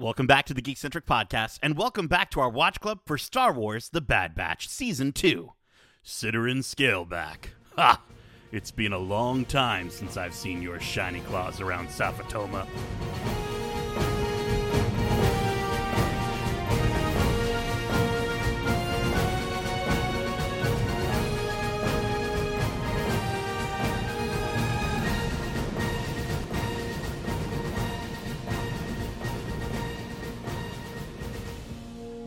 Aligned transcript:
Welcome 0.00 0.26
back 0.26 0.46
to 0.46 0.54
the 0.54 0.62
Geekcentric 0.62 1.02
Podcast, 1.02 1.58
and 1.62 1.76
welcome 1.76 2.08
back 2.08 2.30
to 2.30 2.40
our 2.40 2.48
watch 2.48 2.80
club 2.80 3.00
for 3.04 3.18
Star 3.18 3.52
Wars 3.52 3.90
The 3.90 4.00
Bad 4.00 4.34
Batch 4.34 4.66
Season 4.66 5.12
2 5.12 5.52
Ciddarin 6.02 6.60
Scaleback. 6.60 7.50
Ha! 7.76 8.00
It's 8.50 8.70
been 8.70 8.94
a 8.94 8.98
long 8.98 9.44
time 9.44 9.90
since 9.90 10.16
I've 10.16 10.32
seen 10.32 10.62
your 10.62 10.80
shiny 10.80 11.20
claws 11.20 11.60
around 11.60 11.90
Safa 11.90 12.22
Toma. 12.30 12.66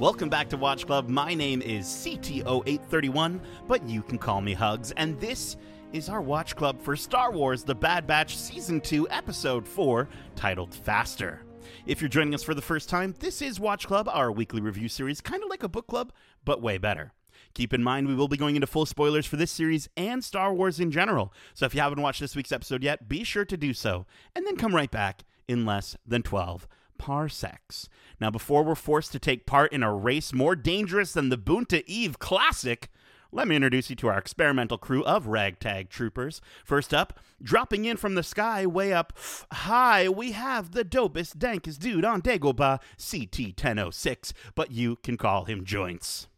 Welcome 0.04 0.28
back 0.28 0.50
to 0.50 0.58
Watch 0.58 0.86
Club. 0.86 1.08
My 1.08 1.34
name 1.34 1.62
is 1.62 1.86
CTO831, 1.86 3.40
but 3.70 3.88
you 3.88 4.02
can 4.02 4.18
call 4.18 4.42
me 4.42 4.52
Hugs, 4.52 4.92
and 4.98 5.18
this 5.18 5.56
is 5.94 6.10
our 6.10 6.20
Watch 6.20 6.58
Club 6.58 6.82
for 6.82 6.98
Star 6.98 7.32
Wars 7.32 7.64
The 7.64 7.74
Bad 7.74 8.06
Batch 8.06 8.36
Season 8.36 8.82
2, 8.82 9.08
Episode 9.10 9.66
4, 9.66 10.10
titled 10.36 10.76
Faster. 10.76 11.44
If 11.86 12.02
you're 12.02 12.10
joining 12.10 12.34
us 12.34 12.44
for 12.44 12.54
the 12.54 12.62
first 12.62 12.90
time, 12.90 13.16
this 13.20 13.42
is 13.42 13.62
Watch 13.62 13.88
Club, 13.88 14.10
our 14.10 14.30
weekly 14.30 14.60
review 14.60 14.90
series, 14.90 15.22
kind 15.22 15.42
of 15.42 15.50
like 15.50 15.64
a 15.64 15.70
book 15.70 15.88
club, 15.88 16.12
but 16.44 16.62
way 16.62 16.78
better. 16.78 17.14
Keep 17.54 17.74
in 17.74 17.82
mind, 17.82 18.10
we 18.10 18.16
will 18.16 18.28
be 18.28 18.36
going 18.36 18.56
into 18.56 18.68
full 18.68 18.86
spoilers 18.86 19.26
for 19.26 19.38
this 19.38 19.52
series 19.52 19.88
and 19.96 20.22
Star 20.22 20.54
Wars 20.54 20.82
in 20.82 20.92
general. 20.92 21.32
So 21.54 21.66
if 21.66 21.74
you 21.74 21.80
haven't 21.80 22.02
watched 22.02 22.20
this 22.20 22.36
week's 22.36 22.52
episode 22.52 22.84
yet, 22.84 23.08
be 23.08 23.24
sure 23.24 23.46
to 23.46 23.56
do 23.56 23.74
so, 23.74 24.06
and 24.36 24.46
then 24.46 24.58
come 24.58 24.76
right 24.76 24.92
back 24.92 25.24
in 25.48 25.66
less 25.66 25.96
than 26.06 26.24
12 26.24 26.68
parsecs. 27.04 27.90
Now, 28.22 28.32
before 28.32 28.64
we're 28.64 28.76
forced 28.76 29.12
to 29.12 29.20
take 29.20 29.46
part 29.46 29.74
in 29.74 29.84
a 29.84 29.94
race 29.94 30.32
more 30.32 30.56
dangerous 30.56 31.12
than 31.12 31.28
the 31.28 31.38
Boonta 31.38 31.84
Eve 31.86 32.18
Classic, 32.18 32.90
let 33.30 33.46
me 33.46 33.58
introduce 33.58 33.90
you 33.90 33.98
to 33.98 34.08
our 34.08 34.18
experimental 34.18 34.78
crew 34.78 35.04
of 35.04 35.28
ragtag 35.28 35.90
troopers. 35.90 36.40
First 36.64 36.94
up, 36.94 37.20
dropping 37.42 37.84
in 37.84 37.98
from 37.98 38.16
the 38.16 38.24
sky 38.24 38.66
way 38.66 38.94
up 38.94 39.12
high, 39.52 40.08
we 40.08 40.32
have 40.32 40.72
the 40.72 40.86
dopest, 40.86 41.36
dankest 41.36 41.80
dude 41.80 42.06
on 42.06 42.22
Dagobah, 42.22 42.80
CT1006, 42.98 44.32
but 44.56 44.72
you 44.72 44.96
can 44.96 45.18
call 45.18 45.44
him 45.44 45.66
Joints. 45.66 46.30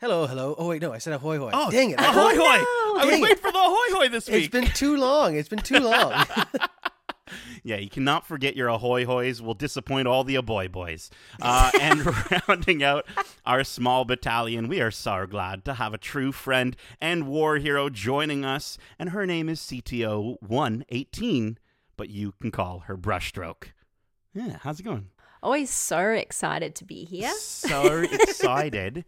Hello, 0.00 0.26
hello. 0.26 0.56
Oh 0.58 0.66
wait, 0.66 0.82
no, 0.82 0.92
I 0.92 0.98
said 0.98 1.12
ahoy 1.12 1.38
hoy. 1.38 1.50
Oh, 1.52 1.70
dang 1.70 1.90
it! 1.90 2.00
Ahoy 2.00 2.34
hoy! 2.34 2.64
Oh, 2.66 2.98
I 3.00 3.04
was 3.04 3.20
waiting 3.20 3.36
for 3.36 3.52
the 3.52 3.58
ahoy 3.58 3.98
hoy 3.98 4.08
this 4.08 4.28
week. 4.28 4.46
It's 4.46 4.48
been 4.48 4.66
too 4.66 4.96
long. 4.96 5.36
It's 5.36 5.48
been 5.48 5.60
too 5.60 5.78
long. 5.78 6.12
Yeah, 7.64 7.76
you 7.76 7.88
cannot 7.88 8.26
forget 8.26 8.56
your 8.56 8.68
ahoy 8.68 9.04
hoys 9.04 9.40
will 9.40 9.54
disappoint 9.54 10.08
all 10.08 10.24
the 10.24 10.34
aboy 10.34 10.70
boys. 10.70 11.10
Uh, 11.40 11.70
and 11.80 12.04
rounding 12.48 12.82
out 12.82 13.06
our 13.46 13.62
small 13.62 14.04
battalion, 14.04 14.68
we 14.68 14.80
are 14.80 14.90
so 14.90 15.26
glad 15.26 15.64
to 15.66 15.74
have 15.74 15.94
a 15.94 15.98
true 15.98 16.32
friend 16.32 16.76
and 17.00 17.28
war 17.28 17.58
hero 17.58 17.88
joining 17.88 18.44
us, 18.44 18.78
and 18.98 19.10
her 19.10 19.26
name 19.26 19.48
is 19.48 19.60
CTO 19.60 20.36
118, 20.40 21.58
but 21.96 22.10
you 22.10 22.32
can 22.40 22.50
call 22.50 22.80
her 22.80 22.96
Brushstroke. 22.96 23.66
Yeah, 24.34 24.58
how's 24.62 24.80
it 24.80 24.84
going? 24.84 25.08
Always 25.42 25.70
so 25.70 26.10
excited 26.10 26.76
to 26.76 26.84
be 26.84 27.04
here. 27.04 27.32
So 27.36 27.98
excited. 27.98 29.04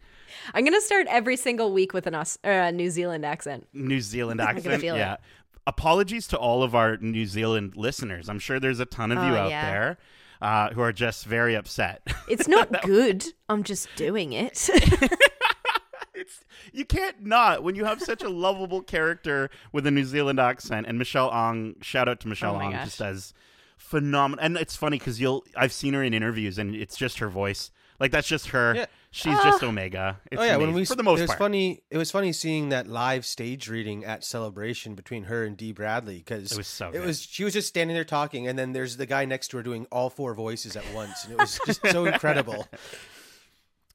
I'm 0.53 0.65
going 0.65 0.73
to 0.73 0.81
start 0.81 1.07
every 1.09 1.37
single 1.37 1.71
week 1.71 1.93
with 1.93 2.07
an 2.07 2.15
Aus- 2.15 2.37
uh, 2.43 2.71
New 2.71 2.89
Zealand 2.89 3.25
accent. 3.25 3.67
New 3.73 4.01
Zealand 4.01 4.39
gonna 4.39 4.49
accent. 4.51 4.81
feel 4.81 4.95
it. 4.95 5.19
Yeah. 5.65 5.69
Apologies 5.69 6.27
to 6.27 6.37
all 6.37 6.63
of 6.63 6.75
our 6.75 6.97
New 6.97 7.25
Zealand 7.25 7.75
listeners. 7.75 8.29
I'm 8.29 8.39
sure 8.39 8.59
there's 8.59 8.79
a 8.79 8.85
ton 8.85 9.11
of 9.11 9.17
you 9.23 9.33
Oh, 9.35 9.37
out 9.41 9.49
yeah. 9.49 9.69
there 9.71 9.97
uh, 10.41 10.69
who 10.73 10.81
are 10.81 10.93
just 10.93 11.25
very 11.25 11.55
upset. 11.55 12.01
It's 12.27 12.47
not 12.47 12.81
good. 12.83 13.23
I'm 13.49 13.63
just 13.63 13.87
doing 13.95 14.33
it. 14.33 14.69
it's 16.13 16.43
you 16.73 16.85
can't 16.85 17.23
not 17.25 17.61
when 17.63 17.75
you 17.75 17.85
have 17.85 18.01
such 18.01 18.23
a 18.23 18.29
lovable 18.29 18.81
character 18.81 19.49
with 19.71 19.85
a 19.85 19.91
New 19.91 20.05
Zealand 20.05 20.39
accent. 20.39 20.87
And 20.87 20.97
Michelle 20.97 21.31
Ang, 21.33 21.75
shout 21.81 22.07
out 22.09 22.19
to 22.21 22.27
Michelle 22.27 22.55
Oh 22.55 22.61
Ang, 22.61 22.71
gosh. 22.71 22.85
just 22.85 22.99
does 22.99 23.33
phenomenal. 23.77 24.43
And 24.43 24.57
it's 24.57 24.75
funny 24.75 24.97
because 24.97 25.19
you'll 25.19 25.43
I've 25.55 25.73
seen 25.73 25.93
her 25.93 26.03
in 26.03 26.13
interviews 26.13 26.57
and 26.57 26.75
it's 26.75 26.97
just 26.97 27.19
her 27.19 27.29
voice. 27.29 27.71
Like 27.99 28.11
that's 28.11 28.27
just 28.27 28.47
her. 28.47 28.75
Yeah. 28.75 28.85
She's 29.15 29.41
just 29.43 29.63
Omega. 29.63 30.19
It's 30.29 30.41
oh 30.41 30.43
yeah, 30.43 30.57
when 30.57 30.73
we 30.73 30.83
for 30.83 30.95
the 30.95 31.01
most 31.03 31.19
it 31.19 31.21
was 31.21 31.27
part. 31.29 31.39
funny. 31.39 31.83
It 31.89 31.97
was 31.97 32.11
funny 32.11 32.33
seeing 32.33 32.67
that 32.69 32.87
live 32.87 33.25
stage 33.25 33.69
reading 33.69 34.03
at 34.03 34.25
Celebration 34.25 34.93
between 34.93 35.23
her 35.23 35.45
and 35.45 35.55
Dee 35.55 35.71
Bradley 35.71 36.17
because 36.17 36.51
It 36.51 36.57
was 36.57 36.67
so 36.67 36.89
It 36.89 36.93
good. 36.93 37.05
was 37.05 37.21
she 37.21 37.45
was 37.45 37.53
just 37.53 37.69
standing 37.69 37.95
there 37.95 38.03
talking, 38.03 38.45
and 38.45 38.59
then 38.59 38.73
there's 38.73 38.97
the 38.97 39.05
guy 39.05 39.23
next 39.23 39.47
to 39.49 39.57
her 39.57 39.63
doing 39.63 39.87
all 39.89 40.09
four 40.09 40.33
voices 40.33 40.75
at 40.75 40.83
once, 40.93 41.23
and 41.23 41.31
it 41.31 41.39
was 41.39 41.57
just 41.65 41.79
so 41.87 42.03
incredible. 42.11 42.67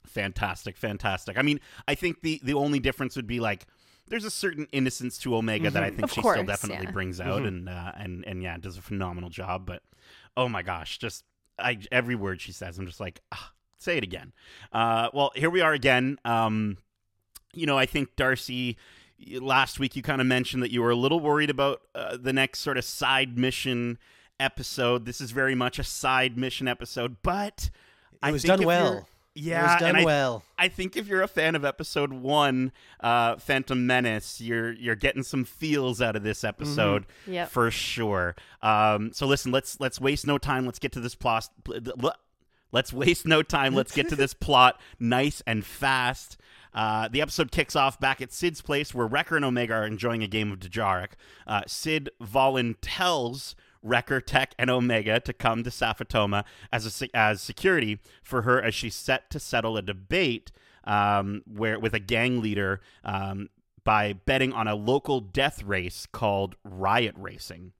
fantastic, 0.07 0.77
fantastic. 0.77 1.37
I 1.39 1.43
mean, 1.43 1.61
I 1.87 1.95
think 1.95 2.23
the 2.23 2.41
the 2.43 2.55
only 2.55 2.79
difference 2.79 3.17
would 3.17 3.27
be 3.27 3.41
like 3.41 3.67
there's 4.09 4.25
a 4.25 4.31
certain 4.31 4.67
innocence 4.73 5.19
to 5.19 5.37
Omega 5.37 5.71
that 5.71 5.83
I 5.83 5.91
think 5.91 6.05
Of 6.05 6.13
she 6.13 6.23
course, 6.23 6.37
still 6.37 6.47
definitely 6.47 6.87
yeah. 6.87 6.93
brings 6.93 7.21
out, 7.21 7.43
and 7.45 7.69
uh, 7.69 7.93
and 7.97 8.25
and 8.27 8.43
yeah, 8.43 8.57
does 8.59 8.77
a 8.79 8.83
phenomenal 8.83 9.31
job. 9.31 9.67
But 9.67 9.83
oh 10.37 10.49
my 10.49 10.63
gosh, 10.63 10.99
just 10.99 11.25
I 11.59 11.79
every 11.93 12.15
word 12.15 12.41
she 12.41 12.53
says, 12.53 12.79
I'm 12.79 12.87
just 12.87 13.01
like, 13.01 13.21
ah, 13.33 13.53
say 13.81 13.97
it 13.97 14.05
again. 14.05 14.33
Uh, 14.73 15.09
well, 15.13 15.33
here 15.35 15.51
we 15.51 15.61
are 15.61 15.73
again. 15.73 16.19
Um, 16.25 16.77
you 17.55 17.67
know, 17.67 17.77
I 17.79 17.87
think 17.87 18.15
Darcy. 18.17 18.77
Last 19.39 19.79
week, 19.79 19.97
you 19.97 20.03
kind 20.03 20.21
of 20.23 20.27
mentioned 20.27 20.63
that 20.63 20.71
you 20.71 20.81
were 20.81 20.89
a 20.91 20.97
little 20.97 21.21
worried 21.21 21.51
about 21.51 21.83
uh, 21.95 22.17
the 22.17 22.33
next 22.33 22.61
sort 22.61 22.79
of 22.79 22.85
side 22.85 23.37
mission 23.37 23.99
episode. 24.39 25.05
This 25.05 25.21
is 25.21 25.31
very 25.31 25.55
much 25.55 25.79
a 25.79 25.85
side 25.85 26.39
mission 26.39 26.67
episode, 26.67 27.17
but 27.23 27.69
It 28.13 28.19
I 28.23 28.31
was 28.31 28.41
think 28.43 28.53
done 28.53 28.61
if 28.63 28.67
well. 28.67 28.93
you're- 28.95 29.05
Yeah, 29.35 29.61
it 29.61 29.73
was 29.75 29.81
done 29.81 29.89
and 29.91 29.99
I, 29.99 30.05
well. 30.07 30.43
I 30.59 30.69
think 30.69 30.97
if 30.97 31.07
you're 31.07 31.21
a 31.23 31.29
fan 31.29 31.55
of 31.55 31.67
episode 31.67 32.15
one, 32.15 32.73
uh, 33.01 33.37
Phantom 33.37 33.87
Menace, 33.87 34.41
you're 34.41 34.73
you're 34.73 34.97
getting 34.97 35.23
some 35.23 35.45
feels 35.45 36.01
out 36.01 36.17
of 36.17 36.23
this 36.23 36.43
episode 36.43 37.05
Yep. 37.27 37.51
for 37.51 37.71
sure. 37.71 38.35
Um, 38.63 39.13
so 39.13 39.27
listen, 39.27 39.53
let's 39.53 39.79
let's 39.81 40.01
waste 40.01 40.27
no 40.27 40.39
time. 40.39 40.65
Let's 40.65 40.79
get 40.79 40.93
to 40.93 41.01
this 41.01 41.15
plot. 41.15 41.47
Let's 42.73 42.93
waste 42.93 43.27
no 43.27 43.43
time. 43.43 43.75
Let's 43.75 43.95
get 43.95 44.09
to 44.09 44.17
this 44.17 44.35
plot 44.41 44.81
nice 44.99 45.43
and 45.47 45.65
fast. 45.65 46.37
Uh, 46.73 47.09
the 47.09 47.21
episode 47.21 47.51
kicks 47.51 47.75
off 47.75 47.99
back 47.99 48.21
at 48.21 48.33
Cid's 48.33 48.63
place 48.63 48.95
where 48.95 49.07
Wrecker 49.07 49.37
and 49.37 49.45
Omega 49.45 49.75
are 49.75 49.87
enjoying 49.87 50.23
a 50.23 50.29
game 50.29 50.53
of 50.53 50.61
Dejarik. 50.61 51.11
Uh, 51.47 51.63
Cid 51.67 52.11
voluntells 52.23 53.55
Wrecker, 53.83 54.21
Tech, 54.21 54.55
and 54.59 54.71
Omega 54.71 55.21
to 55.21 55.33
come 55.33 55.65
to 55.65 55.71
Safa 55.71 56.05
Toma 56.05 56.45
as 56.73 57.03
a, 57.03 57.17
as 57.17 57.41
security 57.41 57.99
for 58.23 58.43
her 58.43 58.63
as 58.63 58.75
she's 58.75 58.95
set 58.95 59.31
to 59.31 59.41
settle 59.41 59.77
a 59.77 59.83
debate 59.83 60.53
um, 60.85 61.43
where 61.47 61.79
with 61.79 61.95
a 61.95 61.99
gang 61.99 62.41
leader 62.41 62.81
um, 63.05 63.49
by 63.85 64.13
betting 64.13 64.53
on 64.53 64.69
a 64.69 64.75
local 64.75 65.21
death 65.21 65.63
race 65.63 66.07
called 66.11 66.57
Riot 66.65 67.15
Racing. 67.17 67.73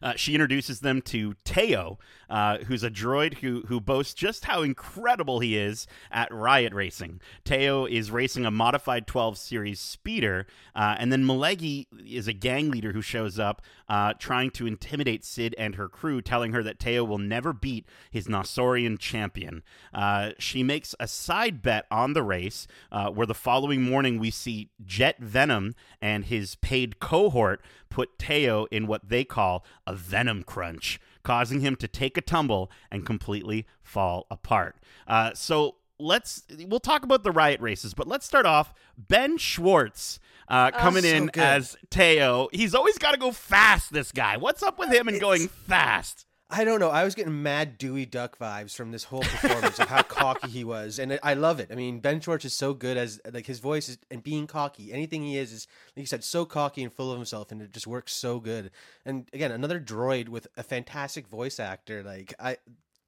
Uh, 0.00 0.14
she 0.16 0.34
introduces 0.34 0.80
them 0.80 1.02
to 1.02 1.34
Teo, 1.44 1.98
uh, 2.32 2.56
who's 2.64 2.82
a 2.82 2.90
droid 2.90 3.34
who 3.34 3.62
who 3.68 3.78
boasts 3.78 4.14
just 4.14 4.46
how 4.46 4.62
incredible 4.62 5.40
he 5.40 5.56
is 5.56 5.86
at 6.10 6.32
riot 6.32 6.72
racing. 6.72 7.20
Teo 7.44 7.84
is 7.84 8.10
racing 8.10 8.46
a 8.46 8.50
modified 8.50 9.06
12 9.06 9.36
series 9.36 9.78
speeder, 9.78 10.46
uh, 10.74 10.96
and 10.98 11.12
then 11.12 11.24
Malegi 11.24 11.86
is 12.08 12.26
a 12.26 12.32
gang 12.32 12.70
leader 12.70 12.92
who 12.92 13.02
shows 13.02 13.38
up 13.38 13.60
uh, 13.86 14.14
trying 14.18 14.50
to 14.50 14.66
intimidate 14.66 15.26
Cid 15.26 15.54
and 15.58 15.74
her 15.74 15.90
crew, 15.90 16.22
telling 16.22 16.52
her 16.52 16.62
that 16.62 16.78
Teo 16.78 17.04
will 17.04 17.18
never 17.18 17.52
beat 17.52 17.84
his 18.10 18.26
Nosaurian 18.28 18.98
champion. 18.98 19.62
Uh, 19.92 20.30
she 20.38 20.62
makes 20.62 20.94
a 20.98 21.06
side 21.06 21.60
bet 21.60 21.84
on 21.90 22.14
the 22.14 22.22
race, 22.22 22.66
uh, 22.90 23.10
where 23.10 23.26
the 23.26 23.34
following 23.34 23.82
morning 23.82 24.18
we 24.18 24.30
see 24.30 24.70
Jet 24.82 25.18
Venom 25.18 25.74
and 26.00 26.24
his 26.24 26.54
paid 26.54 26.98
cohort 26.98 27.60
put 27.90 28.18
Teo 28.18 28.64
in 28.70 28.86
what 28.86 29.10
they 29.10 29.22
call 29.22 29.66
a 29.86 29.94
venom 29.94 30.42
crunch, 30.42 30.98
causing 31.22 31.60
him 31.60 31.76
to 31.76 31.88
take 31.88 32.16
a 32.16 32.20
tumble 32.20 32.70
and 32.90 33.06
completely 33.06 33.66
fall 33.82 34.26
apart. 34.30 34.76
Uh, 35.06 35.32
so 35.34 35.76
let's 35.98 36.42
we'll 36.66 36.80
talk 36.80 37.04
about 37.04 37.22
the 37.22 37.30
riot 37.30 37.60
races, 37.60 37.94
but 37.94 38.06
let's 38.06 38.26
start 38.26 38.46
off 38.46 38.74
Ben 38.96 39.38
Schwartz. 39.38 40.18
Uh, 40.48 40.70
coming 40.70 41.02
so 41.02 41.08
in 41.08 41.26
good. 41.26 41.42
as 41.42 41.76
Teo. 41.88 42.48
He's 42.52 42.74
always 42.74 42.98
got 42.98 43.12
to 43.12 43.16
go 43.16 43.30
fast, 43.30 43.90
this 43.92 44.12
guy. 44.12 44.36
What's 44.36 44.62
up 44.62 44.78
with 44.78 44.92
him 44.92 45.08
and 45.08 45.18
going 45.18 45.48
fast? 45.48 46.26
I 46.54 46.64
don't 46.64 46.80
know. 46.80 46.90
I 46.90 47.02
was 47.04 47.14
getting 47.14 47.42
mad 47.42 47.78
Dewey 47.78 48.04
Duck 48.04 48.38
vibes 48.38 48.76
from 48.76 48.92
this 48.92 49.04
whole 49.04 49.22
performance 49.22 49.78
of 49.78 49.88
how 49.88 50.02
cocky 50.08 50.50
he 50.50 50.64
was, 50.64 50.98
and 50.98 51.18
I 51.22 51.32
love 51.32 51.60
it. 51.60 51.70
I 51.72 51.74
mean, 51.74 52.00
Ben 52.00 52.20
Schwartz 52.20 52.44
is 52.44 52.52
so 52.52 52.74
good 52.74 52.98
as 52.98 53.18
like 53.32 53.46
his 53.46 53.58
voice 53.58 53.88
is, 53.88 53.96
and 54.10 54.22
being 54.22 54.46
cocky. 54.46 54.92
Anything 54.92 55.22
he 55.22 55.38
is 55.38 55.50
is, 55.50 55.66
like 55.96 56.02
you 56.02 56.06
said, 56.06 56.22
so 56.22 56.44
cocky 56.44 56.82
and 56.82 56.92
full 56.92 57.10
of 57.10 57.16
himself, 57.16 57.50
and 57.52 57.62
it 57.62 57.72
just 57.72 57.86
works 57.86 58.12
so 58.12 58.38
good. 58.38 58.70
And 59.06 59.30
again, 59.32 59.50
another 59.50 59.80
droid 59.80 60.28
with 60.28 60.46
a 60.58 60.62
fantastic 60.62 61.26
voice 61.26 61.58
actor. 61.58 62.02
Like 62.02 62.34
I, 62.38 62.58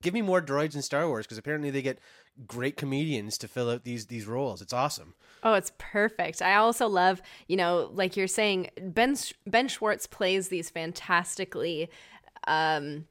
give 0.00 0.14
me 0.14 0.22
more 0.22 0.40
droids 0.40 0.74
in 0.74 0.80
Star 0.80 1.06
Wars 1.06 1.26
because 1.26 1.38
apparently 1.38 1.68
they 1.68 1.82
get 1.82 1.98
great 2.46 2.78
comedians 2.78 3.36
to 3.38 3.46
fill 3.46 3.68
out 3.68 3.84
these 3.84 4.06
these 4.06 4.26
roles. 4.26 4.62
It's 4.62 4.72
awesome. 4.72 5.12
Oh, 5.42 5.52
it's 5.52 5.72
perfect. 5.76 6.40
I 6.40 6.54
also 6.54 6.88
love, 6.88 7.20
you 7.46 7.58
know, 7.58 7.90
like 7.92 8.16
you're 8.16 8.26
saying, 8.26 8.70
Ben 8.80 9.16
Ben 9.46 9.68
Schwartz 9.68 10.06
plays 10.06 10.48
these 10.48 10.70
fantastically. 10.70 11.90
Um, 12.46 13.06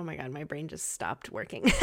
oh 0.00 0.02
my 0.02 0.16
god, 0.16 0.32
my 0.32 0.44
brain 0.44 0.66
just 0.66 0.92
stopped 0.92 1.30
working. 1.30 1.70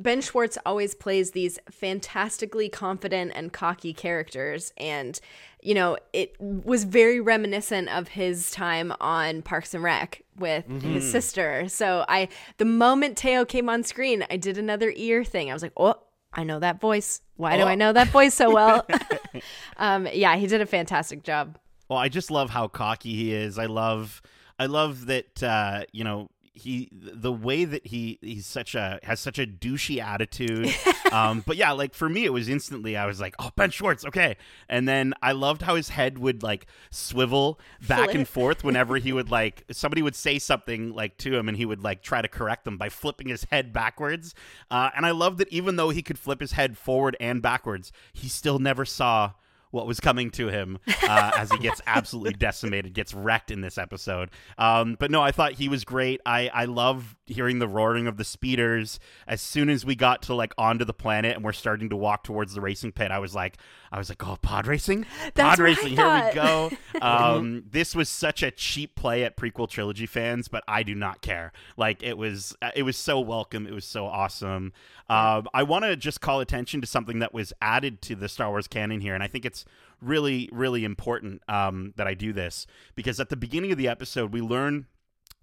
Ben 0.00 0.22
Schwartz 0.22 0.56
always 0.64 0.94
plays 0.94 1.32
these 1.32 1.58
fantastically 1.70 2.68
confident 2.68 3.32
and 3.34 3.52
cocky 3.52 3.92
characters. 3.92 4.72
And, 4.78 5.20
you 5.60 5.74
know, 5.74 5.98
it 6.12 6.36
was 6.40 6.84
very 6.84 7.20
reminiscent 7.20 7.88
of 7.88 8.08
his 8.08 8.50
time 8.50 8.94
on 9.00 9.42
Parks 9.42 9.74
and 9.74 9.82
Rec 9.82 10.22
with 10.38 10.66
his 10.82 11.10
sister. 11.10 11.68
So 11.68 12.04
I, 12.08 12.28
the 12.58 12.64
moment 12.64 13.18
Teo 13.18 13.44
came 13.44 13.68
on 13.68 13.82
screen, 13.82 14.24
I 14.30 14.36
did 14.36 14.56
another 14.56 14.92
ear 14.94 15.24
thing. 15.24 15.50
I 15.50 15.52
was 15.52 15.62
like, 15.62 15.72
oh, 15.76 15.96
I 16.32 16.44
know 16.44 16.60
that 16.60 16.80
voice. 16.80 17.20
Why 17.36 17.56
do 17.56 17.64
I 17.64 17.74
know 17.74 17.92
that 17.92 18.08
voice 18.08 18.34
so 18.34 18.54
well? 18.54 18.86
um, 19.78 20.06
yeah, 20.12 20.36
he 20.36 20.46
did 20.46 20.60
a 20.60 20.66
fantastic 20.66 21.24
job. 21.24 21.58
Well, 21.88 21.98
I 21.98 22.08
just 22.08 22.30
love 22.30 22.50
how 22.50 22.68
cocky 22.68 23.14
he 23.14 23.34
is. 23.34 23.58
I 23.58 23.66
love, 23.66 24.22
I 24.58 24.66
love 24.66 25.06
that. 25.06 25.42
Uh, 25.42 25.84
you 25.92 26.04
know, 26.04 26.30
he 26.58 26.88
the 26.92 27.32
way 27.32 27.64
that 27.64 27.86
he 27.86 28.18
he's 28.20 28.46
such 28.46 28.74
a 28.74 28.98
has 29.02 29.20
such 29.20 29.38
a 29.38 29.46
douchey 29.46 30.02
attitude. 30.02 30.74
um, 31.12 31.42
but 31.46 31.56
yeah, 31.56 31.72
like 31.72 31.94
for 31.94 32.08
me, 32.08 32.24
it 32.24 32.32
was 32.32 32.48
instantly 32.48 32.96
I 32.96 33.06
was 33.06 33.20
like, 33.20 33.34
oh 33.38 33.50
Ben 33.56 33.70
Schwartz, 33.70 34.04
okay. 34.04 34.36
And 34.68 34.88
then 34.88 35.14
I 35.22 35.32
loved 35.32 35.62
how 35.62 35.76
his 35.76 35.90
head 35.90 36.18
would 36.18 36.42
like 36.42 36.66
swivel 36.90 37.58
back 37.86 38.06
Flip. 38.06 38.16
and 38.16 38.28
forth 38.28 38.64
whenever 38.64 38.96
he 38.96 39.12
would 39.12 39.30
like 39.38 39.64
somebody 39.70 40.02
would 40.02 40.16
say 40.16 40.38
something 40.38 40.94
like 40.94 41.16
to 41.18 41.36
him, 41.36 41.48
and 41.48 41.56
he 41.56 41.64
would 41.64 41.82
like 41.82 42.02
try 42.02 42.20
to 42.20 42.28
correct 42.28 42.64
them 42.64 42.76
by 42.76 42.88
flipping 42.88 43.28
his 43.28 43.44
head 43.44 43.72
backwards. 43.72 44.34
Uh, 44.70 44.90
and 44.96 45.06
I 45.06 45.12
love 45.12 45.38
that 45.38 45.48
even 45.48 45.76
though 45.76 45.90
he 45.90 46.02
could 46.02 46.18
flip 46.18 46.40
his 46.40 46.52
head 46.52 46.76
forward 46.76 47.16
and 47.20 47.40
backwards, 47.40 47.92
he 48.12 48.28
still 48.28 48.58
never 48.58 48.84
saw 48.84 49.32
what 49.70 49.86
was 49.86 50.00
coming 50.00 50.30
to 50.30 50.48
him 50.48 50.78
uh, 51.02 51.32
as 51.36 51.50
he 51.50 51.58
gets 51.58 51.80
absolutely 51.86 52.32
decimated, 52.34 52.94
gets 52.94 53.14
wrecked 53.14 53.50
in 53.50 53.60
this 53.60 53.78
episode. 53.78 54.30
Um, 54.56 54.96
but 54.98 55.10
no, 55.10 55.22
I 55.22 55.32
thought 55.32 55.52
he 55.52 55.68
was 55.68 55.84
great. 55.84 56.20
I 56.24 56.48
I 56.48 56.64
love 56.64 57.16
hearing 57.28 57.58
the 57.58 57.68
roaring 57.68 58.06
of 58.06 58.16
the 58.16 58.24
speeders. 58.24 58.98
As 59.26 59.40
soon 59.40 59.68
as 59.68 59.84
we 59.84 59.94
got 59.94 60.22
to 60.22 60.34
like 60.34 60.52
onto 60.58 60.84
the 60.84 60.94
planet 60.94 61.36
and 61.36 61.44
we're 61.44 61.52
starting 61.52 61.88
to 61.90 61.96
walk 61.96 62.24
towards 62.24 62.54
the 62.54 62.60
racing 62.60 62.92
pit, 62.92 63.10
I 63.10 63.18
was 63.18 63.34
like, 63.34 63.58
I 63.90 63.98
was 63.98 64.08
like, 64.08 64.26
oh, 64.26 64.36
pod 64.42 64.66
racing, 64.66 65.06
That's 65.34 65.56
pod 65.56 65.58
racing. 65.58 65.96
Here 65.96 66.24
we 66.26 66.34
go. 66.34 66.70
Um, 67.00 67.64
this 67.70 67.94
was 67.94 68.08
such 68.08 68.42
a 68.42 68.50
cheap 68.50 68.96
play 68.96 69.22
at 69.22 69.36
prequel 69.36 69.68
trilogy 69.68 70.06
fans, 70.06 70.48
but 70.48 70.64
I 70.66 70.82
do 70.82 70.96
not 70.96 71.20
care. 71.20 71.52
Like 71.76 72.02
it 72.02 72.18
was, 72.18 72.56
it 72.74 72.82
was 72.82 72.96
so 72.96 73.20
welcome. 73.20 73.66
It 73.66 73.72
was 73.72 73.84
so 73.84 74.06
awesome. 74.06 74.72
Um, 75.08 75.46
I 75.54 75.62
want 75.62 75.84
to 75.84 75.94
just 75.94 76.20
call 76.20 76.40
attention 76.40 76.80
to 76.80 76.86
something 76.86 77.20
that 77.20 77.32
was 77.32 77.52
added 77.62 78.02
to 78.02 78.16
the 78.16 78.28
Star 78.28 78.48
Wars 78.48 78.66
canon 78.66 79.00
here, 79.00 79.14
and 79.14 79.22
I 79.22 79.28
think 79.28 79.44
it's 79.44 79.64
really, 80.00 80.48
really 80.52 80.84
important 80.84 81.42
um, 81.48 81.92
that 81.96 82.06
I 82.06 82.14
do 82.14 82.32
this 82.32 82.66
because 82.94 83.20
at 83.20 83.28
the 83.28 83.36
beginning 83.36 83.72
of 83.72 83.78
the 83.78 83.88
episode 83.88 84.32
we 84.32 84.40
learn 84.40 84.86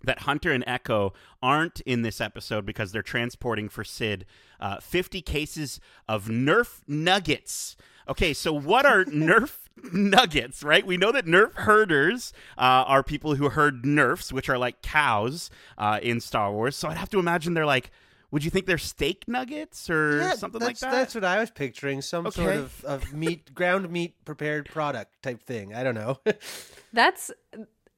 that 0.06 0.20
Hunter 0.20 0.52
and 0.52 0.64
Echo 0.68 1.14
aren't 1.42 1.82
in 1.82 2.02
this 2.02 2.20
episode 2.22 2.66
because 2.66 2.92
they're 2.92 3.02
transporting 3.02 3.70
for 3.70 3.84
Cid 3.84 4.26
uh, 4.60 4.80
50 4.80 5.22
cases 5.22 5.80
of 6.08 6.26
Nerf 6.26 6.82
nuggets. 6.88 7.76
Okay, 8.08 8.34
so 8.34 8.54
what 8.54 8.86
are 8.86 9.04
Nerf 9.06 9.58
nuggets, 9.92 10.64
right? 10.64 10.86
We 10.86 10.98
know 10.98 11.12
that 11.12 11.26
Nerf 11.26 11.54
herders 11.54 12.34
uh, 12.58 12.62
are 12.88 13.04
people 13.04 13.36
who 13.36 13.50
herd 13.50 13.86
Nerfs, 13.86 14.32
which 14.32 14.50
are 14.50 14.58
like 14.58 14.82
cows 14.82 15.50
uh, 15.78 16.00
in 16.02 16.20
Star 16.22 16.52
Wars. 16.52 16.76
So 16.76 16.88
I'd 16.88 16.98
have 16.98 17.10
to 17.10 17.20
imagine 17.20 17.54
they're 17.54 17.66
like, 17.66 17.92
would 18.32 18.44
you 18.44 18.52
think 18.52 18.66
they're 18.66 18.78
steak 18.78 19.28
nuggets 19.28 19.90
or 19.90 20.18
Yeah, 20.18 20.34
something 20.34 20.60
like 20.60 20.80
that's, 20.80 20.82
that? 20.82 20.92
That's 20.92 21.16
what 21.16 21.24
I 21.24 21.40
was 21.40 21.52
picturing. 21.52 22.02
Some 22.02 22.30
sort 22.32 22.56
of, 22.56 22.84
of 22.84 23.14
meat, 23.14 23.54
ground 23.54 23.90
meat 23.90 24.16
prepared 24.26 24.66
product 24.66 25.22
type 25.22 25.44
thing. 25.44 25.74
I 25.74 25.84
don't 25.84 25.96
know. 25.96 26.20
That's 26.94 27.32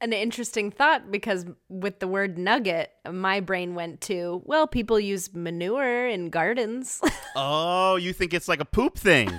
an 0.01 0.13
interesting 0.13 0.71
thought 0.71 1.11
because 1.11 1.45
with 1.69 1.99
the 1.99 2.07
word 2.07 2.37
nugget, 2.37 2.91
my 3.11 3.39
brain 3.39 3.75
went 3.75 4.01
to, 4.01 4.41
well, 4.45 4.67
people 4.67 4.99
use 4.99 5.33
manure 5.33 6.07
in 6.07 6.29
gardens. 6.29 7.01
Oh, 7.39 7.97
you 7.97 8.13
think 8.13 8.33
it's 8.33 8.47
like 8.47 8.59
a 8.61 8.65
poop 8.65 8.97
thing? 8.97 9.29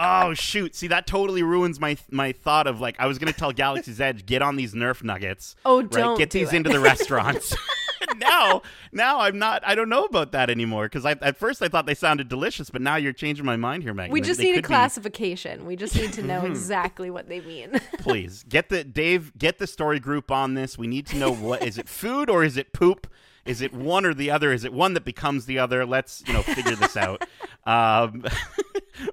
oh 0.00 0.32
shoot! 0.32 0.74
See, 0.74 0.86
that 0.86 1.06
totally 1.06 1.42
ruins 1.42 1.78
my 1.78 1.98
my 2.10 2.32
thought 2.32 2.66
of 2.66 2.80
like 2.80 2.96
I 2.98 3.06
was 3.06 3.18
gonna 3.18 3.34
tell 3.34 3.52
Galaxy's 3.52 4.00
Edge 4.00 4.24
get 4.24 4.40
on 4.40 4.56
these 4.56 4.72
Nerf 4.72 5.02
nuggets. 5.02 5.54
Oh, 5.66 5.82
don't 5.82 6.16
get 6.16 6.30
do 6.30 6.38
these 6.38 6.54
it. 6.54 6.56
into 6.56 6.70
the 6.70 6.80
restaurants. 6.80 7.54
now, 8.18 8.62
now 8.92 9.20
I'm 9.20 9.38
not. 9.38 9.62
I 9.66 9.74
don't 9.74 9.88
know 9.88 10.04
about 10.04 10.32
that 10.32 10.50
anymore 10.50 10.86
because 10.86 11.04
I 11.04 11.12
at 11.20 11.36
first 11.36 11.62
I 11.62 11.68
thought 11.68 11.86
they 11.86 11.94
sounded 11.94 12.28
delicious, 12.28 12.70
but 12.70 12.82
now 12.82 12.96
you're 12.96 13.12
changing 13.12 13.44
my 13.44 13.56
mind 13.56 13.82
here, 13.82 13.94
Megan. 13.94 14.12
we 14.12 14.20
just 14.20 14.38
they 14.38 14.44
need 14.44 14.52
a 14.52 14.54
could 14.56 14.62
be- 14.64 14.68
classification. 14.68 15.66
We 15.66 15.76
just 15.76 15.94
need 15.94 16.12
to 16.14 16.22
know 16.22 16.40
exactly 16.44 17.10
what 17.10 17.28
they 17.28 17.40
mean. 17.40 17.80
please 17.98 18.44
get 18.48 18.68
the 18.68 18.84
Dave 18.84 19.36
get 19.36 19.58
the 19.58 19.66
story 19.66 20.00
group 20.00 20.30
on 20.30 20.54
this. 20.54 20.78
We 20.78 20.86
need 20.86 21.06
to 21.08 21.16
know 21.16 21.32
what 21.32 21.62
is 21.62 21.78
it 21.78 21.88
food 21.88 22.28
or 22.30 22.44
is 22.44 22.56
it 22.56 22.72
poop? 22.72 23.06
Is 23.44 23.60
it 23.60 23.74
one 23.74 24.06
or 24.06 24.14
the 24.14 24.30
other? 24.30 24.52
Is 24.52 24.64
it 24.64 24.72
one 24.72 24.94
that 24.94 25.04
becomes 25.04 25.44
the 25.46 25.58
other? 25.58 25.84
Let's 25.84 26.22
you 26.26 26.32
know 26.32 26.42
figure 26.42 26.76
this 26.76 26.96
out. 26.96 27.26
Um, 27.66 28.24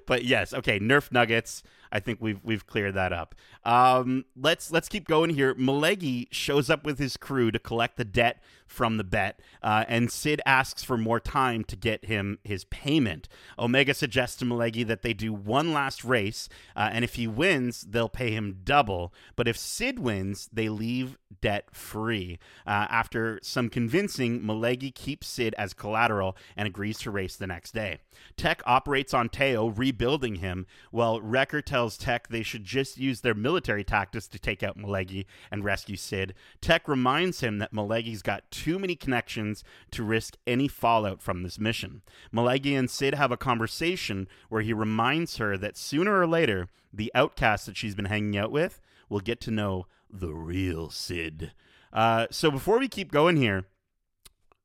but 0.06 0.24
yes, 0.24 0.52
okay. 0.54 0.78
Nerf 0.78 1.10
nuggets. 1.12 1.62
I 1.90 2.00
think 2.00 2.20
we've 2.22 2.40
we've 2.42 2.66
cleared 2.66 2.94
that 2.94 3.12
up. 3.12 3.34
Um, 3.64 4.24
let's 4.34 4.72
let's 4.72 4.88
keep 4.88 5.06
going 5.06 5.30
here. 5.30 5.54
Malegi 5.54 6.28
shows 6.30 6.70
up 6.70 6.84
with 6.84 6.98
his 6.98 7.16
crew 7.18 7.50
to 7.50 7.58
collect 7.58 7.98
the 7.98 8.04
debt 8.04 8.42
from 8.72 8.96
the 8.96 9.04
bet, 9.04 9.38
uh, 9.62 9.84
and 9.86 10.10
Cid 10.10 10.40
asks 10.46 10.82
for 10.82 10.96
more 10.96 11.20
time 11.20 11.62
to 11.64 11.76
get 11.76 12.06
him 12.06 12.38
his 12.42 12.64
payment. 12.64 13.28
Omega 13.58 13.92
suggests 13.92 14.36
to 14.38 14.44
Malegi 14.44 14.86
that 14.86 15.02
they 15.02 15.12
do 15.12 15.32
one 15.32 15.72
last 15.72 16.04
race, 16.04 16.48
uh, 16.74 16.88
and 16.90 17.04
if 17.04 17.14
he 17.16 17.26
wins, 17.26 17.82
they'll 17.82 18.08
pay 18.08 18.30
him 18.30 18.60
double. 18.64 19.12
But 19.36 19.46
if 19.46 19.56
Cid 19.58 19.98
wins, 19.98 20.48
they 20.52 20.68
leave 20.68 21.18
debt 21.40 21.66
free. 21.72 22.38
Uh, 22.66 22.86
after 22.88 23.38
some 23.42 23.68
convincing, 23.68 24.40
Malegi 24.40 24.94
keeps 24.94 25.26
Cid 25.26 25.54
as 25.58 25.74
collateral 25.74 26.36
and 26.56 26.66
agrees 26.66 26.98
to 27.00 27.10
race 27.10 27.36
the 27.36 27.46
next 27.46 27.72
day. 27.72 27.98
Tech 28.36 28.62
operates 28.64 29.12
on 29.12 29.28
Teo, 29.28 29.68
rebuilding 29.68 30.36
him, 30.36 30.66
while 30.90 31.20
Wrecker 31.20 31.60
tells 31.60 31.96
Tech 31.96 32.28
they 32.28 32.42
should 32.42 32.64
just 32.64 32.98
use 32.98 33.20
their 33.20 33.34
military 33.34 33.84
tactics 33.84 34.28
to 34.28 34.38
take 34.38 34.62
out 34.62 34.78
Malegi 34.78 35.26
and 35.50 35.64
rescue 35.64 35.96
Cid. 35.96 36.34
Tech 36.60 36.88
reminds 36.88 37.40
him 37.40 37.58
that 37.58 37.72
Malegi's 37.72 38.22
got 38.22 38.50
too 38.62 38.78
many 38.78 38.94
connections 38.94 39.64
to 39.90 40.04
risk 40.04 40.36
any 40.46 40.68
fallout 40.68 41.20
from 41.20 41.42
this 41.42 41.58
mission. 41.58 42.02
Malegi 42.32 42.78
and 42.78 42.88
Cid 42.88 43.14
have 43.14 43.32
a 43.32 43.36
conversation 43.36 44.28
where 44.50 44.62
he 44.62 44.72
reminds 44.72 45.38
her 45.38 45.58
that 45.58 45.76
sooner 45.76 46.20
or 46.20 46.28
later, 46.28 46.68
the 46.92 47.10
outcast 47.12 47.66
that 47.66 47.76
she's 47.76 47.96
been 47.96 48.04
hanging 48.04 48.36
out 48.36 48.52
with 48.52 48.80
will 49.08 49.18
get 49.18 49.40
to 49.40 49.50
know 49.50 49.86
the 50.08 50.32
real 50.32 50.90
Cid. 50.90 51.50
Uh, 51.92 52.28
so 52.30 52.52
before 52.52 52.78
we 52.78 52.86
keep 52.86 53.10
going 53.10 53.36
here, 53.36 53.64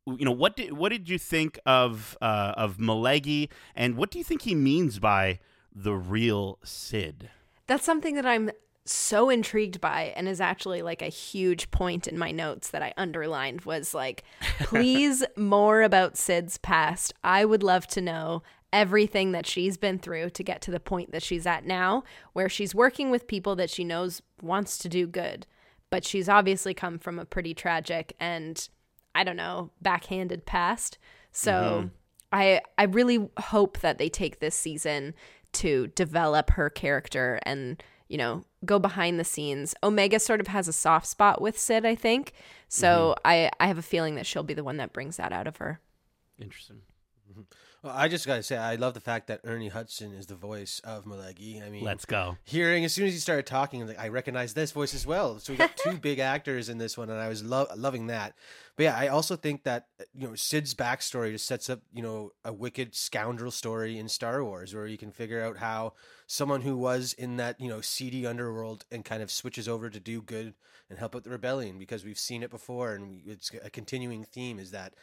you 0.05 0.25
know 0.25 0.31
what 0.31 0.55
did 0.55 0.73
what 0.73 0.89
did 0.89 1.09
you 1.09 1.17
think 1.17 1.59
of 1.65 2.15
uh, 2.21 2.53
of 2.55 2.77
Malegi, 2.77 3.49
and 3.75 3.97
what 3.97 4.11
do 4.11 4.19
you 4.19 4.23
think 4.23 4.43
he 4.43 4.53
means 4.53 4.99
by 4.99 5.39
the 5.73 5.95
real 5.95 6.59
Cid? 6.63 7.29
That's 7.65 7.83
something 7.83 8.13
that 8.13 8.27
I'm 8.27 8.51
so 8.89 9.29
intrigued 9.29 9.81
by 9.81 10.13
and 10.15 10.27
is 10.27 10.41
actually 10.41 10.81
like 10.81 11.01
a 11.01 11.07
huge 11.07 11.71
point 11.71 12.07
in 12.07 12.17
my 12.17 12.31
notes 12.31 12.69
that 12.69 12.81
I 12.81 12.93
underlined 12.97 13.61
was 13.61 13.93
like 13.93 14.23
please 14.59 15.23
more 15.35 15.81
about 15.81 16.17
Cid's 16.17 16.57
past. 16.57 17.13
I 17.23 17.45
would 17.45 17.63
love 17.63 17.87
to 17.87 18.01
know 18.01 18.43
everything 18.73 19.31
that 19.31 19.45
she's 19.45 19.77
been 19.77 19.97
through 19.97 20.29
to 20.29 20.43
get 20.43 20.61
to 20.61 20.71
the 20.71 20.79
point 20.79 21.11
that 21.11 21.23
she's 21.23 21.45
at 21.45 21.65
now 21.65 22.03
where 22.33 22.49
she's 22.49 22.75
working 22.75 23.09
with 23.09 23.27
people 23.27 23.55
that 23.55 23.69
she 23.69 23.83
knows 23.83 24.21
wants 24.41 24.77
to 24.79 24.89
do 24.89 25.07
good. 25.07 25.45
But 25.89 26.03
she's 26.03 26.27
obviously 26.27 26.73
come 26.73 26.99
from 26.99 27.17
a 27.17 27.25
pretty 27.25 27.53
tragic 27.53 28.13
and 28.19 28.67
I 29.15 29.23
don't 29.23 29.37
know, 29.37 29.71
backhanded 29.81 30.45
past. 30.45 30.97
So 31.31 31.51
mm-hmm. 31.51 31.87
I 32.31 32.61
I 32.77 32.83
really 32.83 33.29
hope 33.39 33.79
that 33.79 33.97
they 33.97 34.09
take 34.09 34.39
this 34.39 34.55
season 34.55 35.13
to 35.53 35.87
develop 35.87 36.51
her 36.51 36.69
character 36.69 37.39
and 37.43 37.81
you 38.07 38.17
know 38.17 38.43
go 38.65 38.79
behind 38.79 39.19
the 39.19 39.23
scenes. 39.23 39.75
Omega 39.83 40.19
sort 40.19 40.39
of 40.39 40.47
has 40.47 40.67
a 40.67 40.73
soft 40.73 41.07
spot 41.07 41.41
with 41.41 41.57
Cid, 41.57 41.85
I 41.85 41.95
think. 41.95 42.33
So 42.67 43.15
mm-hmm. 43.17 43.27
I 43.27 43.51
I 43.59 43.67
have 43.67 43.77
a 43.77 43.83
feeling 43.83 44.15
that 44.15 44.25
she'll 44.25 44.43
be 44.43 44.53
the 44.53 44.63
one 44.63 44.77
that 44.77 44.93
brings 44.93 45.17
that 45.17 45.31
out 45.31 45.47
of 45.47 45.57
her. 45.57 45.79
Interesting. 46.39 46.81
Mm-hmm. 47.31 47.41
Well, 47.83 47.95
I 47.95 48.07
just 48.07 48.25
gotta 48.25 48.41
say, 48.41 48.57
I 48.57 48.75
love 48.75 48.95
the 48.95 48.99
fact 48.99 49.27
that 49.27 49.41
Ernie 49.43 49.69
Hudson 49.69 50.11
is 50.11 50.25
the 50.25 50.35
voice 50.35 50.81
of 50.83 51.05
Malegi. 51.05 51.65
I 51.65 51.69
mean, 51.69 51.83
Let's 51.83 52.05
go. 52.05 52.37
hearing 52.43 52.83
as 52.83 52.93
soon 52.93 53.05
as 53.05 53.13
he 53.13 53.19
started 53.19 53.45
talking, 53.45 53.85
like 53.85 53.99
I 53.99 54.07
recognize 54.07 54.53
this 54.53 54.71
voice 54.71 54.95
as 54.95 55.05
well. 55.05 55.37
So 55.39 55.53
we 55.53 55.57
got 55.57 55.77
two 55.77 55.97
big 56.01 56.17
actors 56.19 56.69
in 56.69 56.79
this 56.79 56.97
one, 56.97 57.09
and 57.09 57.19
I 57.19 57.29
was 57.29 57.43
lo- 57.43 57.67
loving 57.75 58.07
that. 58.07 58.33
But 58.75 58.83
yeah, 58.83 58.97
I 58.97 59.07
also 59.07 59.35
think 59.35 59.63
that 59.63 59.87
you 60.15 60.27
know 60.27 60.33
Cid's 60.35 60.73
backstory 60.73 61.31
just 61.31 61.45
sets 61.45 61.69
up 61.69 61.81
you 61.93 62.01
know 62.01 62.31
a 62.43 62.51
wicked 62.51 62.95
scoundrel 62.95 63.51
story 63.51 63.99
in 63.99 64.09
Star 64.09 64.43
Wars, 64.43 64.73
where 64.73 64.87
you 64.87 64.97
can 64.97 65.11
figure 65.11 65.43
out 65.43 65.57
how 65.57 65.93
someone 66.27 66.61
who 66.61 66.77
was 66.77 67.13
in 67.13 67.37
that 67.37 67.59
you 67.59 67.69
know 67.69 67.81
seedy 67.81 68.27
underworld 68.27 68.85
and 68.91 69.03
kind 69.03 69.23
of 69.23 69.31
switches 69.31 69.67
over 69.67 69.89
to 69.89 69.99
do 69.99 70.21
good 70.21 70.53
and 70.89 70.99
help 70.99 71.15
out 71.15 71.23
the 71.23 71.29
rebellion 71.29 71.79
because 71.79 72.05
we've 72.05 72.19
seen 72.19 72.43
it 72.43 72.49
before, 72.51 72.93
and 72.93 73.21
it's 73.25 73.51
a 73.63 73.69
continuing 73.69 74.23
theme 74.23 74.59
is 74.59 74.71
that 74.71 74.93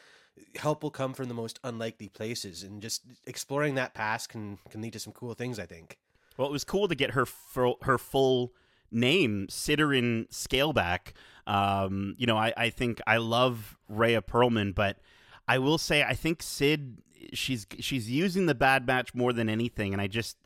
help 0.56 0.82
will 0.82 0.90
come 0.90 1.14
from 1.14 1.28
the 1.28 1.34
most 1.34 1.58
unlikely 1.64 2.08
places, 2.08 2.62
and 2.62 2.80
just 2.82 3.02
exploring 3.26 3.74
that 3.74 3.94
past 3.94 4.28
can 4.28 4.58
can 4.70 4.80
lead 4.80 4.92
to 4.92 5.00
some 5.00 5.12
cool 5.12 5.34
things. 5.34 5.58
I 5.58 5.66
think. 5.66 5.98
Well, 6.36 6.48
it 6.48 6.52
was 6.52 6.64
cool 6.64 6.88
to 6.88 6.94
get 6.94 7.12
her 7.12 7.26
full, 7.26 7.78
her 7.82 7.96
full 7.96 8.52
name, 8.90 9.46
Ciddarin 9.48 10.28
Scaleback, 10.30 11.12
Um, 11.46 12.16
you 12.18 12.26
know, 12.26 12.36
I, 12.36 12.52
I 12.56 12.70
think 12.70 13.00
I 13.06 13.18
love 13.18 13.76
Rhea 13.88 14.22
Perlman, 14.22 14.74
but 14.74 14.98
I 15.46 15.58
will 15.58 15.78
say 15.78 16.02
I 16.02 16.14
think 16.14 16.42
Cid 16.42 17.02
she's 17.32 17.66
she's 17.78 18.10
using 18.10 18.46
the 18.46 18.54
Bad 18.54 18.86
Batch 18.86 19.14
more 19.14 19.32
than 19.32 19.48
anything, 19.48 19.92
and 19.92 20.00
I 20.00 20.06
just 20.06 20.36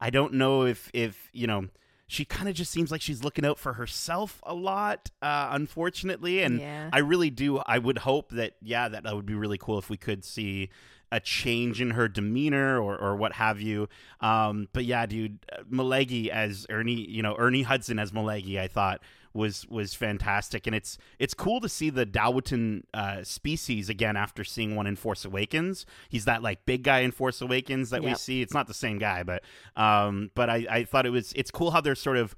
I 0.00 0.10
don't 0.10 0.34
know 0.34 0.64
if 0.64 0.90
if 0.92 1.30
you 1.32 1.46
know 1.46 1.68
she 2.06 2.24
kind 2.24 2.48
of 2.48 2.54
just 2.54 2.70
seems 2.70 2.90
like 2.90 3.02
she's 3.02 3.22
looking 3.22 3.44
out 3.44 3.58
for 3.58 3.74
herself 3.74 4.40
a 4.46 4.54
lot, 4.54 5.10
uh, 5.20 5.48
unfortunately. 5.52 6.42
And 6.42 6.58
Yeah. 6.58 6.88
I 6.90 7.00
really 7.00 7.28
do. 7.30 7.58
I 7.58 7.78
would 7.78 7.98
hope 7.98 8.30
that 8.30 8.54
yeah, 8.62 8.88
that, 8.88 9.02
that 9.02 9.14
would 9.14 9.26
be 9.26 9.34
really 9.34 9.58
cool 9.58 9.78
if 9.78 9.90
we 9.90 9.96
could 9.98 10.24
see 10.24 10.70
a 11.10 11.20
change 11.20 11.80
in 11.80 11.92
her 11.92 12.06
demeanor 12.08 12.78
or, 12.78 12.96
or 12.96 13.16
what 13.16 13.32
have 13.34 13.60
you. 13.60 13.88
Um, 14.20 14.68
but 14.72 14.84
yeah, 14.84 15.06
dude, 15.06 15.38
uh, 15.50 15.62
Malegi 15.70 16.28
as 16.28 16.66
Ernie, 16.70 17.08
you 17.08 17.22
know, 17.22 17.34
Ernie 17.38 17.62
Hudson 17.62 17.98
as 17.98 18.10
Malegi, 18.12 18.58
I 18.58 18.68
thought 18.68 19.00
was 19.32 19.66
was 19.68 19.94
fantastic, 19.94 20.66
and 20.66 20.74
it's 20.74 20.98
it's 21.18 21.34
cool 21.34 21.60
to 21.60 21.68
see 21.68 21.90
the 21.90 22.06
Dowutin 22.06 22.82
uh, 22.94 23.22
species 23.22 23.88
again 23.88 24.16
after 24.16 24.44
seeing 24.44 24.76
one 24.76 24.86
in 24.86 24.96
Force 24.96 25.24
Awakens. 25.24 25.86
He's 26.08 26.24
that 26.24 26.42
like 26.42 26.66
big 26.66 26.82
guy 26.82 27.00
in 27.00 27.10
Force 27.10 27.40
Awakens 27.40 27.90
that 27.90 28.02
we 28.02 28.14
see. 28.14 28.42
It's 28.42 28.54
not 28.54 28.66
the 28.66 28.74
same 28.74 28.98
guy, 28.98 29.22
but 29.22 29.42
um, 29.76 30.30
but 30.34 30.50
I, 30.50 30.66
I 30.70 30.84
thought 30.84 31.06
it 31.06 31.10
was 31.10 31.32
it's 31.34 31.50
cool 31.50 31.70
how 31.70 31.80
they're 31.80 31.94
sort 31.94 32.16
of 32.16 32.34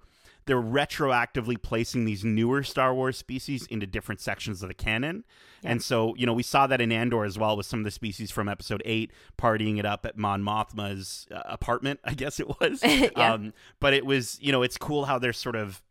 they're 0.46 0.60
retroactively 0.60 1.60
placing 1.60 2.04
these 2.04 2.24
newer 2.24 2.62
Star 2.62 2.94
Wars 2.94 3.16
species 3.16 3.66
into 3.66 3.86
different 3.86 4.20
sections 4.20 4.62
of 4.62 4.68
the 4.68 4.74
canon. 4.74 5.24
And 5.62 5.82
so, 5.82 6.14
you 6.16 6.24
know, 6.24 6.32
we 6.32 6.42
saw 6.42 6.66
that 6.66 6.80
in 6.80 6.90
Andor 6.90 7.24
as 7.24 7.38
well 7.38 7.56
with 7.56 7.66
some 7.66 7.80
of 7.80 7.84
the 7.84 7.90
species 7.90 8.30
from 8.30 8.48
episode 8.48 8.82
8 8.84 9.12
partying 9.38 9.78
it 9.78 9.84
up 9.84 10.06
at 10.06 10.16
Mon 10.16 10.42
Mothma's 10.42 11.26
uh, 11.30 11.42
apartment, 11.44 12.00
I 12.04 12.14
guess 12.14 12.40
it 12.40 12.48
was. 12.60 12.82
Yeah. 12.90 13.32
um, 13.32 13.52
but 13.78 13.94
it 13.94 14.04
was, 14.04 14.38
you 14.40 14.50
know, 14.52 14.62
it's 14.62 14.76
cool 14.76 15.04
how 15.04 15.18
they're 15.18 15.32
sort 15.32 15.56
of 15.56 15.82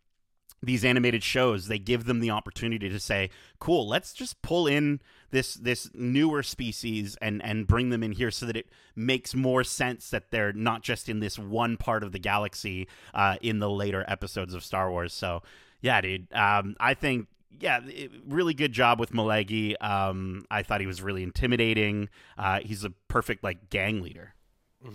these 0.61 0.83
animated 0.83 1.23
shows 1.23 1.67
they 1.67 1.79
give 1.79 2.05
them 2.05 2.19
the 2.19 2.29
opportunity 2.29 2.89
to 2.89 2.99
say 2.99 3.29
cool 3.59 3.87
let's 3.87 4.13
just 4.13 4.41
pull 4.41 4.67
in 4.67 4.99
this 5.31 5.53
this 5.55 5.89
newer 5.93 6.43
species 6.43 7.17
and 7.21 7.43
and 7.43 7.67
bring 7.67 7.89
them 7.89 8.03
in 8.03 8.11
here 8.11 8.31
so 8.31 8.45
that 8.45 8.57
it 8.57 8.67
makes 8.95 9.33
more 9.33 9.63
sense 9.63 10.09
that 10.09 10.31
they're 10.31 10.53
not 10.53 10.81
just 10.81 11.07
in 11.07 11.19
this 11.19 11.39
one 11.39 11.77
part 11.77 12.03
of 12.03 12.11
the 12.11 12.19
galaxy 12.19 12.87
uh, 13.13 13.35
in 13.41 13.59
the 13.59 13.69
later 13.69 14.03
episodes 14.07 14.53
of 14.53 14.63
star 14.63 14.89
wars 14.91 15.13
so 15.13 15.41
yeah 15.81 16.01
dude 16.01 16.27
um, 16.33 16.75
i 16.79 16.93
think 16.93 17.27
yeah, 17.59 17.79
it- 17.87 18.11
really 18.27 18.53
good 18.53 18.71
job 18.71 18.99
with 18.99 19.11
Malegi. 19.11 19.73
Um, 19.83 20.45
I 20.51 20.61
thought 20.63 20.81
he 20.81 20.87
was 20.87 21.01
really 21.01 21.23
intimidating. 21.23 22.09
Uh, 22.37 22.59
he's 22.61 22.83
a 22.83 22.91
perfect 23.07 23.43
like 23.43 23.69
gang 23.69 24.01
leader. 24.01 24.35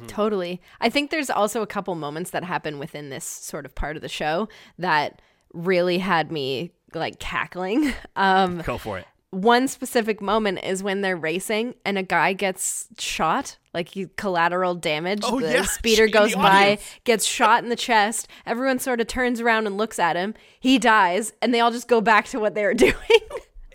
Totally. 0.07 0.63
I 0.81 0.89
think 0.89 1.11
there's 1.11 1.29
also 1.29 1.61
a 1.61 1.67
couple 1.67 1.95
moments 1.95 2.31
that 2.31 2.43
happen 2.43 2.79
within 2.79 3.11
this 3.11 3.25
sort 3.25 3.67
of 3.67 3.75
part 3.75 3.97
of 3.97 4.03
the 4.03 4.09
show 4.09 4.49
that 4.79 5.21
really 5.55 5.99
had 5.99 6.31
me 6.31 6.73
like 6.95 7.19
cackling. 7.19 7.93
Um, 8.17 8.61
Go 8.63 8.77
for 8.79 8.99
it. 8.99 9.07
one 9.31 9.67
specific 9.67 10.21
moment 10.21 10.61
is 10.63 10.83
when 10.83 11.01
they're 11.01 11.17
racing 11.17 11.75
and 11.85 11.99
a 11.99 12.03
guy 12.05 12.33
gets 12.33 12.87
shot, 12.99 13.57
like 13.73 13.89
he 13.89 14.07
collateral 14.17 14.75
damage. 14.77 15.23
Oh, 15.25 15.41
the 15.41 15.51
yeah, 15.53 15.63
speeder 15.65 16.07
the 16.07 16.13
goes 16.13 16.35
by, 16.37 16.79
gets 17.03 17.25
shot 17.27 17.65
in 17.65 17.71
the 17.71 17.77
chest. 17.77 18.29
Everyone 18.47 18.79
sort 18.79 19.01
of 19.01 19.09
turns 19.09 19.41
around 19.41 19.67
and 19.67 19.77
looks 19.77 19.99
at 19.99 20.15
him. 20.15 20.35
He 20.61 20.79
dies, 20.79 21.33
and 21.43 21.53
they 21.53 21.59
all 21.61 21.73
just 21.73 21.89
go 21.89 22.01
back 22.01 22.27
to 22.29 22.39
what 22.39 22.55
they 22.55 22.63
were 22.65 22.75
doing. 22.87 22.95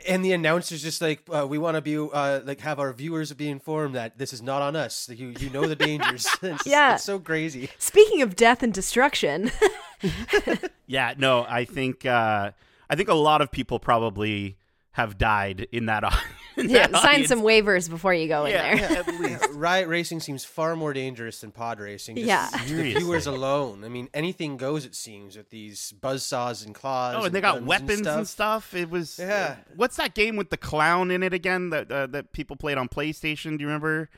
And 0.08 0.24
the 0.24 0.32
announcer's 0.34 0.82
just 0.82 1.02
like, 1.02 1.22
uh, 1.34 1.46
we 1.48 1.58
want 1.58 1.76
to 1.76 1.82
be 1.82 1.98
uh, 1.98 2.42
like 2.46 2.60
have 2.62 2.80
our 2.80 2.94
viewers 2.94 3.32
be 3.34 3.50
informed 3.50 3.96
that 3.96 4.18
this 4.18 4.34
is 4.34 4.42
not 4.42 4.62
on 4.62 4.76
us. 4.76 5.06
That 5.08 5.18
You 5.18 5.34
you 5.40 5.50
know 5.50 5.68
the 5.68 5.76
dangers. 5.76 6.26
it's, 6.42 6.66
Yeah. 6.66 6.96
it's 6.96 7.04
so 7.04 7.20
crazy. 7.20 7.70
Speaking 7.78 8.22
of 8.22 8.36
death 8.36 8.64
and 8.64 8.74
destruction, 8.74 9.52
Yeah, 10.88 11.14
no, 11.18 11.46
I 11.48 11.66
think 11.66 12.06
uh, 12.06 12.52
I 12.90 12.96
think 12.96 13.10
a 13.10 13.14
lot 13.14 13.42
of 13.42 13.52
people 13.52 13.80
probably 13.80 14.58
have 15.00 15.18
died 15.18 15.68
in 15.72 15.86
that. 15.88 16.04
au- 16.04 16.10
in 16.58 16.70
yeah, 16.70 16.88
that 16.88 17.02
sign 17.02 17.12
audience. 17.12 17.30
some 17.30 17.42
waivers 17.42 17.90
before 17.90 18.14
you 18.14 18.28
go 18.28 18.46
in 18.46 18.52
there. 18.54 18.76
yeah, 18.76 18.92
at 19.00 19.08
least. 19.20 19.48
Riot 19.54 19.88
racing 19.88 20.20
seems 20.20 20.44
far 20.44 20.76
more 20.76 20.92
dangerous 20.94 21.40
than 21.42 21.52
pod 21.52 21.80
racing. 21.80 22.16
Just 22.18 22.28
Yeah. 22.28 22.50
the 22.52 22.94
viewers 23.00 23.28
alone. 23.28 23.84
I 23.84 23.90
mean, 23.90 24.10
anything 24.14 24.58
goes. 24.58 24.86
It 24.86 24.94
seems 24.96 25.38
with 25.38 25.50
these 25.50 25.94
buzzsaws 26.02 26.66
and 26.66 26.76
claws. 26.76 27.16
Oh, 27.18 27.24
and 27.26 27.34
they 27.34 27.42
got 27.42 27.64
weapons 27.64 28.06
and 28.06 28.28
stuff. 28.28 28.74
It 28.74 28.90
was 28.90 29.18
Yeah. 29.18 29.56
what's 29.76 29.96
that 29.98 30.14
game 30.16 30.36
with 30.36 30.50
the 30.50 30.58
clown 30.58 31.12
in 31.12 31.24
it 31.24 31.34
again 31.34 31.70
that 31.70 31.92
uh, 31.92 32.08
that 32.08 32.32
people 32.34 32.56
played 32.56 32.78
on 32.78 32.90
PlayStation? 32.90 33.58
Do 33.58 33.62
you 33.64 33.68
remember? 33.68 34.10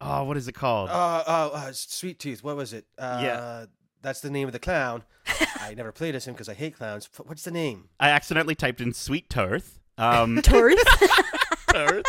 Oh, 0.00 0.22
what 0.24 0.36
is 0.36 0.46
it 0.46 0.52
called? 0.54 0.90
Uh, 0.90 1.24
uh, 1.26 1.50
uh, 1.52 1.70
Sweet 1.72 2.20
Tooth. 2.20 2.44
What 2.44 2.56
was 2.56 2.72
it? 2.72 2.86
Uh, 2.96 3.20
Yeah. 3.22 3.64
That's 4.00 4.20
the 4.20 4.30
name 4.30 4.46
of 4.46 4.52
the 4.52 4.60
clown. 4.60 5.02
I 5.60 5.74
never 5.74 5.90
played 5.90 6.14
as 6.14 6.24
him 6.28 6.32
because 6.34 6.48
I 6.48 6.54
hate 6.54 6.76
clowns. 6.76 7.08
What's 7.26 7.42
the 7.42 7.50
name? 7.50 7.88
I 7.98 8.10
accidentally 8.10 8.54
typed 8.54 8.80
in 8.80 8.92
Sweet 8.92 9.28
Tooth. 9.28 9.80
Um, 9.98 10.40
Turth? 10.42 10.78
Tooth. 11.74 12.06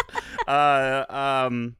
Uh, 0.47 1.05
um, 1.09 1.75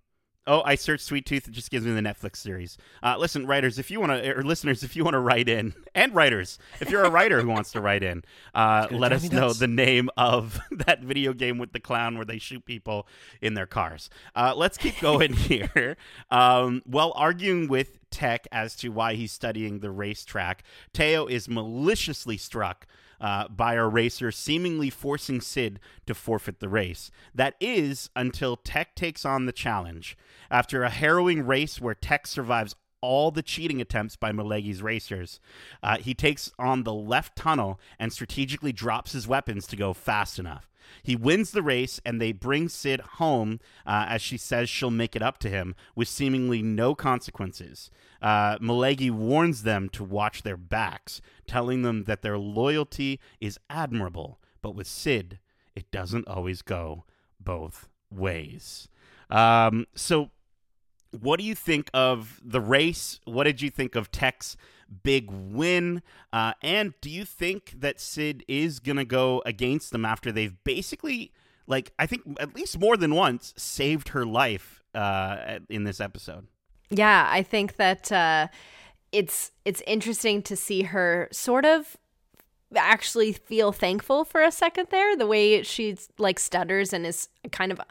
oh, 0.47 0.61
I 0.65 0.75
searched 0.75 1.05
Sweet 1.05 1.25
Tooth. 1.25 1.47
It 1.47 1.51
just 1.51 1.71
gives 1.71 1.85
me 1.85 1.93
the 1.93 2.01
Netflix 2.01 2.37
series. 2.37 2.77
Uh, 3.01 3.15
listen, 3.17 3.45
writers, 3.45 3.79
if 3.79 3.89
you 3.89 3.99
want 4.01 4.11
to, 4.11 4.37
or 4.37 4.43
listeners, 4.43 4.83
if 4.83 4.95
you 4.95 5.03
want 5.03 5.13
to 5.13 5.19
write 5.19 5.47
in, 5.47 5.73
and 5.95 6.13
writers, 6.13 6.59
if 6.81 6.89
you're 6.89 7.03
a 7.03 7.09
writer 7.09 7.41
who 7.41 7.49
wants 7.49 7.71
to 7.71 7.81
write 7.81 8.03
in, 8.03 8.23
uh, 8.53 8.87
let 8.91 9.13
us 9.13 9.31
know 9.31 9.53
the 9.53 9.67
name 9.67 10.09
of 10.17 10.59
that 10.71 11.01
video 11.01 11.31
game 11.33 11.57
with 11.57 11.71
the 11.71 11.79
clown 11.79 12.17
where 12.17 12.25
they 12.25 12.37
shoot 12.39 12.65
people 12.65 13.07
in 13.41 13.53
their 13.53 13.67
cars. 13.67 14.09
Uh, 14.35 14.53
let's 14.55 14.77
keep 14.77 14.99
going 14.99 15.33
here. 15.33 15.95
Um, 16.31 16.81
while 16.85 17.13
arguing 17.15 17.67
with 17.67 17.98
Tech 18.11 18.47
as 18.51 18.75
to 18.77 18.89
why 18.89 19.15
he's 19.15 19.31
studying 19.31 19.79
the 19.79 19.91
racetrack, 19.91 20.63
Teo 20.93 21.25
is 21.27 21.49
maliciously 21.49 22.37
struck 22.37 22.85
uh, 23.21 23.47
by 23.47 23.73
a 23.73 23.87
racer 23.87 24.31
seemingly 24.31 24.89
forcing 24.89 25.41
Cid 25.41 25.79
to 26.05 26.13
forfeit 26.13 26.59
the 26.59 26.69
race. 26.69 27.11
That 27.35 27.55
is 27.59 28.09
until 28.15 28.55
Tech 28.55 28.95
takes 28.95 29.25
on 29.25 29.45
the 29.45 29.51
challenge. 29.51 30.17
After 30.49 30.83
a 30.83 30.89
harrowing 30.89 31.45
race 31.45 31.81
where 31.81 31.95
Tech 31.95 32.27
survives 32.27 32.75
all 33.01 33.31
the 33.31 33.43
cheating 33.43 33.81
attempts 33.81 34.15
by 34.15 34.31
Malegi's 34.31 34.81
racers, 34.81 35.39
uh, 35.81 35.97
he 35.97 36.13
takes 36.13 36.51
on 36.59 36.83
the 36.83 36.93
left 36.93 37.35
tunnel 37.35 37.79
and 37.97 38.11
strategically 38.11 38.71
drops 38.71 39.13
his 39.13 39.27
weapons 39.27 39.67
to 39.67 39.75
go 39.75 39.93
fast 39.93 40.39
enough. 40.39 40.69
He 41.03 41.15
wins 41.15 41.51
the 41.51 41.61
race, 41.61 42.01
and 42.05 42.19
they 42.19 42.31
bring 42.31 42.67
Cid 42.67 42.99
home 42.99 43.59
uh, 43.85 44.05
as 44.09 44.21
she 44.21 44.37
says 44.37 44.69
she'll 44.69 44.91
make 44.91 45.15
it 45.15 45.21
up 45.21 45.37
to 45.39 45.49
him 45.49 45.75
with 45.95 46.07
seemingly 46.07 46.61
no 46.61 46.95
consequences. 46.95 47.91
Uh, 48.21 48.57
Malegi 48.57 49.11
warns 49.11 49.63
them 49.63 49.89
to 49.89 50.03
watch 50.03 50.43
their 50.43 50.57
backs, 50.57 51.21
telling 51.47 51.83
them 51.83 52.03
that 52.05 52.21
their 52.21 52.37
loyalty 52.37 53.19
is 53.39 53.59
admirable, 53.69 54.39
but 54.61 54.75
with 54.75 54.87
Cid, 54.87 55.39
it 55.75 55.89
doesn't 55.91 56.27
always 56.27 56.61
go 56.61 57.05
both 57.39 57.87
ways. 58.11 58.89
Um, 59.29 59.85
so, 59.95 60.31
what 61.11 61.39
do 61.39 61.45
you 61.45 61.55
think 61.55 61.89
of 61.93 62.39
the 62.43 62.61
race? 62.61 63.19
What 63.25 63.45
did 63.45 63.61
you 63.61 63.69
think 63.69 63.95
of 63.95 64.11
Tech's 64.11 64.55
big 65.03 65.29
win? 65.29 66.01
Uh, 66.31 66.53
and 66.61 66.93
do 67.01 67.09
you 67.09 67.25
think 67.25 67.75
that 67.79 67.99
Cid 67.99 68.43
is 68.47 68.79
going 68.79 68.97
to 68.97 69.05
go 69.05 69.41
against 69.45 69.91
them 69.91 70.05
after 70.05 70.31
they've 70.31 70.55
basically, 70.63 71.31
like, 71.67 71.91
I 71.97 72.05
think 72.05 72.23
at 72.39 72.55
least 72.55 72.79
more 72.79 72.97
than 72.97 73.15
once, 73.15 73.53
saved 73.57 74.09
her 74.09 74.25
life 74.25 74.83
uh, 74.93 75.59
in 75.69 75.83
this 75.83 75.99
episode? 75.99 76.47
Yeah, 76.89 77.27
I 77.29 77.43
think 77.43 77.75
that 77.75 78.11
uh, 78.11 78.47
it's 79.11 79.51
it's 79.63 79.81
interesting 79.85 80.41
to 80.43 80.55
see 80.55 80.83
her 80.83 81.27
sort 81.31 81.65
of 81.65 81.97
actually 82.75 83.33
feel 83.33 83.71
thankful 83.71 84.23
for 84.23 84.41
a 84.41 84.51
second 84.51 84.87
there. 84.89 85.15
The 85.15 85.27
way 85.27 85.63
she 85.63 85.97
like 86.17 86.39
stutters 86.39 86.93
and 86.93 87.05
is 87.05 87.29
kind 87.51 87.71
of 87.71 87.79
uh, 87.79 87.83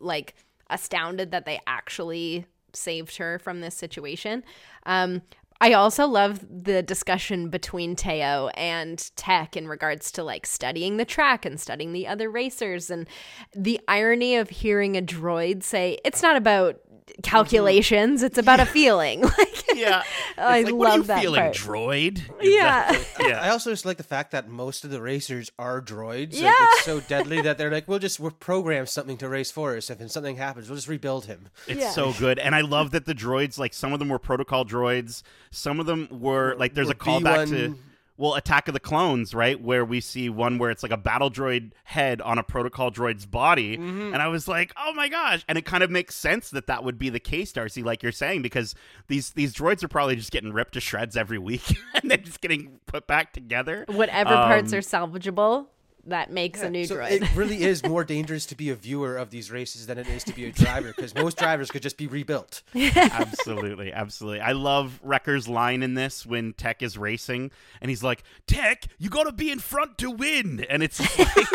like 0.00 0.34
astounded 0.70 1.30
that 1.30 1.44
they 1.44 1.60
actually 1.66 2.46
saved 2.72 3.16
her 3.16 3.38
from 3.38 3.60
this 3.60 3.74
situation. 3.74 4.44
Um, 4.86 5.22
I 5.60 5.72
also 5.72 6.06
love 6.06 6.40
the 6.48 6.82
discussion 6.82 7.48
between 7.48 7.96
Teo 7.96 8.48
and 8.54 9.10
Tech 9.16 9.56
in 9.56 9.66
regards 9.66 10.12
to 10.12 10.22
like 10.22 10.46
studying 10.46 10.98
the 10.98 11.04
track 11.04 11.44
and 11.44 11.58
studying 11.58 11.92
the 11.92 12.06
other 12.06 12.30
racers 12.30 12.90
and 12.90 13.08
the 13.54 13.80
irony 13.88 14.36
of 14.36 14.50
hearing 14.50 14.96
a 14.96 15.02
droid 15.02 15.64
say 15.64 15.98
it's 16.04 16.22
not 16.22 16.36
about 16.36 16.78
calculations, 17.22 18.22
it's 18.22 18.38
about 18.38 18.60
a 18.60 18.66
feeling. 18.66 19.22
Like 19.38 19.64
Yeah. 19.76 20.02
I 20.36 20.58
It's 20.58 20.70
like, 20.70 20.74
what 20.74 20.88
are 20.88 20.92
you 20.92 20.98
love 20.98 21.06
that 21.08 21.20
feeling, 21.20 21.40
part. 21.40 21.54
droid? 21.54 22.22
Yeah. 22.40 22.98
yeah. 23.20 23.40
I 23.40 23.50
also 23.50 23.70
just 23.70 23.84
like 23.84 23.96
the 23.96 24.02
fact 24.02 24.32
that 24.32 24.48
most 24.48 24.84
of 24.84 24.90
the 24.90 25.00
racers 25.00 25.52
are 25.58 25.80
droids. 25.80 26.32
Like, 26.34 26.42
Yeah. 26.42 26.54
it's 26.58 26.84
so 26.84 26.98
deadly 27.00 27.40
that 27.42 27.58
they're 27.58 27.70
like, 27.70 27.86
we'll 27.86 27.98
just 28.00 28.18
we'll 28.18 28.32
program 28.32 28.86
something 28.86 29.16
to 29.18 29.28
race 29.28 29.50
for 29.52 29.76
us. 29.76 29.88
If 29.90 30.10
something 30.10 30.36
happens, 30.36 30.68
we'll 30.68 30.76
just 30.76 30.88
rebuild 30.88 31.26
him. 31.26 31.48
It's 31.68 31.80
Yeah. 31.80 31.90
so 31.90 32.12
good, 32.12 32.38
and 32.40 32.54
I 32.56 32.62
love 32.62 32.90
that 32.90 33.04
the 33.06 33.14
droids, 33.14 33.58
like 33.58 33.72
some 33.74 33.92
of 33.92 33.98
them 34.00 34.08
were 34.08 34.18
protocol 34.18 34.64
droids, 34.64 35.22
some 35.52 35.78
of 35.78 35.86
them 35.86 36.08
were 36.10 36.56
like 36.58 36.74
there's 36.74 36.88
Were 36.88 36.92
a 36.94 36.96
callback 36.96 37.48
to 37.50 37.68
B1 37.70 37.78
well, 38.18 38.34
Attack 38.34 38.68
of 38.68 38.74
the 38.74 38.80
Clones, 38.80 39.32
right, 39.32 39.58
where 39.58 39.84
we 39.84 40.00
see 40.00 40.28
one 40.28 40.58
where 40.58 40.70
it's 40.70 40.82
like 40.82 40.92
a 40.92 40.96
battle 40.98 41.30
droid 41.30 41.70
head 41.84 42.20
on 42.20 42.36
a 42.36 42.42
protocol 42.42 42.90
droid's 42.90 43.24
body, 43.24 43.78
Mm-hmm. 43.78 44.12
and 44.12 44.16
I 44.20 44.28
was 44.28 44.46
like, 44.46 44.72
oh 44.76 44.92
my 44.92 45.08
gosh, 45.08 45.44
and 45.48 45.56
it 45.56 45.64
kind 45.64 45.82
of 45.82 45.90
makes 45.90 46.14
sense 46.16 46.50
that 46.50 46.66
that 46.66 46.84
would 46.84 46.98
be 46.98 47.08
the 47.08 47.20
case, 47.20 47.52
Darcy, 47.52 47.82
like 47.82 48.02
you're 48.02 48.12
saying, 48.12 48.42
because 48.42 48.74
these 49.06 49.30
these 49.30 49.54
droids 49.54 49.82
are 49.82 49.88
probably 49.88 50.16
just 50.16 50.30
getting 50.32 50.52
ripped 50.52 50.74
to 50.74 50.80
shreds 50.80 51.16
every 51.16 51.38
week, 51.38 51.62
and 51.94 52.10
then 52.10 52.22
just 52.24 52.40
getting 52.40 52.80
put 52.86 53.06
back 53.06 53.32
together. 53.32 53.84
Whatever 53.88 54.30
parts 54.34 54.72
Um, 54.72 54.78
are 54.78 54.82
salvageable, 54.82 55.66
that 56.08 56.30
makes 56.30 56.60
a 56.62 56.70
new 56.70 56.84
So 56.84 56.96
droid. 56.96 57.10
it 57.10 57.22
really 57.36 57.62
is 57.62 57.84
more 57.84 58.04
dangerous 58.04 58.46
to 58.46 58.54
be 58.54 58.70
a 58.70 58.74
viewer 58.74 59.16
of 59.16 59.30
these 59.30 59.50
races 59.50 59.86
than 59.86 59.98
it 59.98 60.08
is 60.08 60.24
to 60.24 60.32
be 60.34 60.46
a 60.46 60.52
driver 60.52 60.92
because 60.94 61.14
most 61.14 61.38
drivers 61.38 61.70
could 61.70 61.82
just 61.82 61.96
be 61.96 62.06
rebuilt. 62.06 62.62
absolutely, 62.74 63.92
absolutely. 63.92 64.40
I 64.40 64.52
love 64.52 65.00
Wrecker's 65.02 65.48
line 65.48 65.82
in 65.82 65.94
this 65.94 66.24
when 66.26 66.52
Tech 66.52 66.82
is 66.82 66.96
racing, 66.98 67.50
and 67.80 67.90
he's 67.90 68.02
like, 68.02 68.22
"Tech, 68.46 68.84
you 68.98 69.10
got 69.10 69.24
to 69.24 69.32
be 69.32 69.50
in 69.50 69.58
front 69.58 69.98
to 69.98 70.10
win," 70.10 70.64
and 70.68 70.82
it's 70.82 71.00
like. 71.18 71.46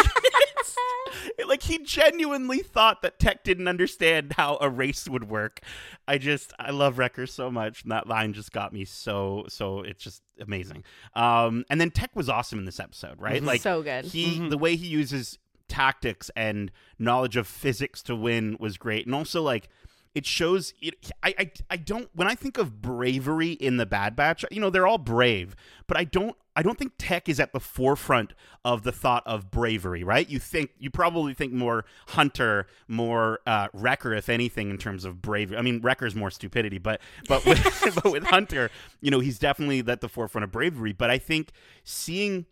It's- 0.76 1.48
like 1.48 1.64
he 1.64 1.80
genuinely 1.80 2.60
thought 2.60 3.02
that 3.02 3.20
Tech 3.20 3.44
didn't 3.44 3.68
understand 3.68 4.34
how 4.34 4.58
a 4.62 4.70
race 4.70 5.08
would 5.08 5.30
work. 5.30 5.60
I 6.08 6.18
just 6.18 6.54
I 6.60 6.72
love 6.72 6.98
Wrecker 6.98 7.28
so 7.28 7.52
much, 7.52 7.84
and 7.84 7.92
that 7.92 8.08
line 8.08 8.34
just 8.34 8.52
got 8.52 8.74
me 8.74 8.86
so 8.86 9.46
so. 9.50 9.82
It's 9.82 10.04
just 10.04 10.22
amazing. 10.40 10.84
Um, 11.16 11.66
and 11.70 11.80
then 11.80 11.92
Tech 11.92 12.16
was 12.16 12.30
awesome 12.30 12.60
in 12.60 12.66
this 12.66 12.80
episode, 12.80 13.20
right? 13.22 13.44
Like 13.44 13.62
So 13.62 13.84
good. 13.84 14.06
He 14.06 14.48
the 14.50 14.58
way 14.58 14.76
he 14.76 14.88
uses 14.88 15.38
tactics 15.70 16.30
and 16.36 16.72
knowledge 17.00 17.36
of 17.38 17.48
physics 17.48 18.02
to 18.04 18.16
win 18.16 18.58
was 18.60 18.78
great, 18.78 19.06
and 19.06 19.16
also 19.16 19.42
like 19.42 19.70
it 20.16 20.26
shows. 20.26 20.74
It, 20.82 21.12
I, 21.24 21.34
I 21.38 21.52
I 21.72 21.78
don't 21.78 22.10
when 22.14 22.28
I 22.28 22.36
think 22.36 22.58
of 22.58 22.82
bravery 22.82 23.52
in 23.52 23.78
the 23.78 23.86
Bad 23.86 24.16
Batch, 24.16 24.46
you 24.52 24.62
know 24.62 24.70
they're 24.70 24.88
all 24.88 24.98
brave, 24.98 25.56
but 25.88 25.98
I 25.98 26.04
don't 26.04 26.36
I 26.56 26.62
don't 26.62 26.78
think 26.78 26.94
Tech 27.00 27.28
is 27.28 27.40
at 27.40 27.52
the 27.52 27.60
forefront 27.60 28.34
of 28.64 28.84
the 28.84 28.92
thought 28.92 29.24
of 29.26 29.50
bravery, 29.50 30.04
right? 30.04 30.30
You 30.30 30.38
think 30.40 30.72
you 30.78 30.92
probably 30.92 31.34
think 31.34 31.52
more 31.52 31.86
Hunter, 32.10 32.68
more 32.88 33.40
uh, 33.48 33.70
Wrecker, 33.74 34.14
if 34.14 34.30
anything, 34.30 34.70
in 34.70 34.78
terms 34.78 35.04
of 35.04 35.22
bravery. 35.22 35.58
I 35.58 35.62
mean, 35.62 35.82
Wrecker's 35.82 36.16
more 36.16 36.30
stupidity, 36.30 36.78
but 36.78 37.02
but 37.28 37.44
with, 37.46 37.96
but 38.04 38.12
with 38.12 38.26
Hunter, 38.26 38.70
you 39.02 39.10
know, 39.10 39.20
he's 39.20 39.40
definitely 39.40 39.84
at 39.88 40.02
the 40.02 40.10
forefront 40.10 40.44
of 40.44 40.52
bravery. 40.52 40.94
But 40.94 41.10
I 41.10 41.18
think 41.18 41.52
seeing 41.84 42.46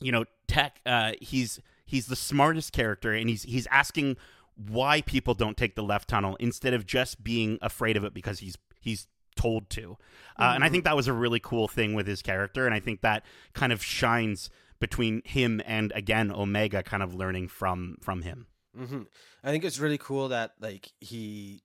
you 0.00 0.12
know 0.12 0.24
tech 0.48 0.80
uh 0.84 1.12
he's 1.20 1.60
he's 1.86 2.06
the 2.06 2.16
smartest 2.16 2.72
character 2.72 3.12
and 3.12 3.28
he's 3.28 3.44
he's 3.44 3.66
asking 3.70 4.16
why 4.56 5.00
people 5.02 5.34
don't 5.34 5.56
take 5.56 5.74
the 5.74 5.82
left 5.82 6.08
tunnel 6.08 6.36
instead 6.40 6.74
of 6.74 6.86
just 6.86 7.22
being 7.22 7.58
afraid 7.62 7.96
of 7.96 8.04
it 8.04 8.14
because 8.14 8.40
he's 8.40 8.56
he's 8.80 9.06
told 9.34 9.70
to. 9.70 9.96
Uh, 10.38 10.52
and 10.54 10.62
i 10.64 10.68
think 10.68 10.84
that 10.84 10.96
was 10.96 11.08
a 11.08 11.12
really 11.12 11.40
cool 11.40 11.68
thing 11.68 11.94
with 11.94 12.06
his 12.06 12.22
character 12.22 12.66
and 12.66 12.74
i 12.74 12.80
think 12.80 13.00
that 13.00 13.24
kind 13.54 13.72
of 13.72 13.82
shines 13.82 14.50
between 14.78 15.22
him 15.24 15.62
and 15.64 15.92
again 15.94 16.30
omega 16.30 16.82
kind 16.82 17.02
of 17.02 17.14
learning 17.14 17.48
from 17.48 17.96
from 18.00 18.22
him. 18.22 18.46
Hmm 18.76 19.02
I 19.44 19.50
think 19.50 19.64
it's 19.64 19.78
really 19.78 19.98
cool 19.98 20.28
that 20.28 20.52
like 20.60 20.90
he 21.00 21.62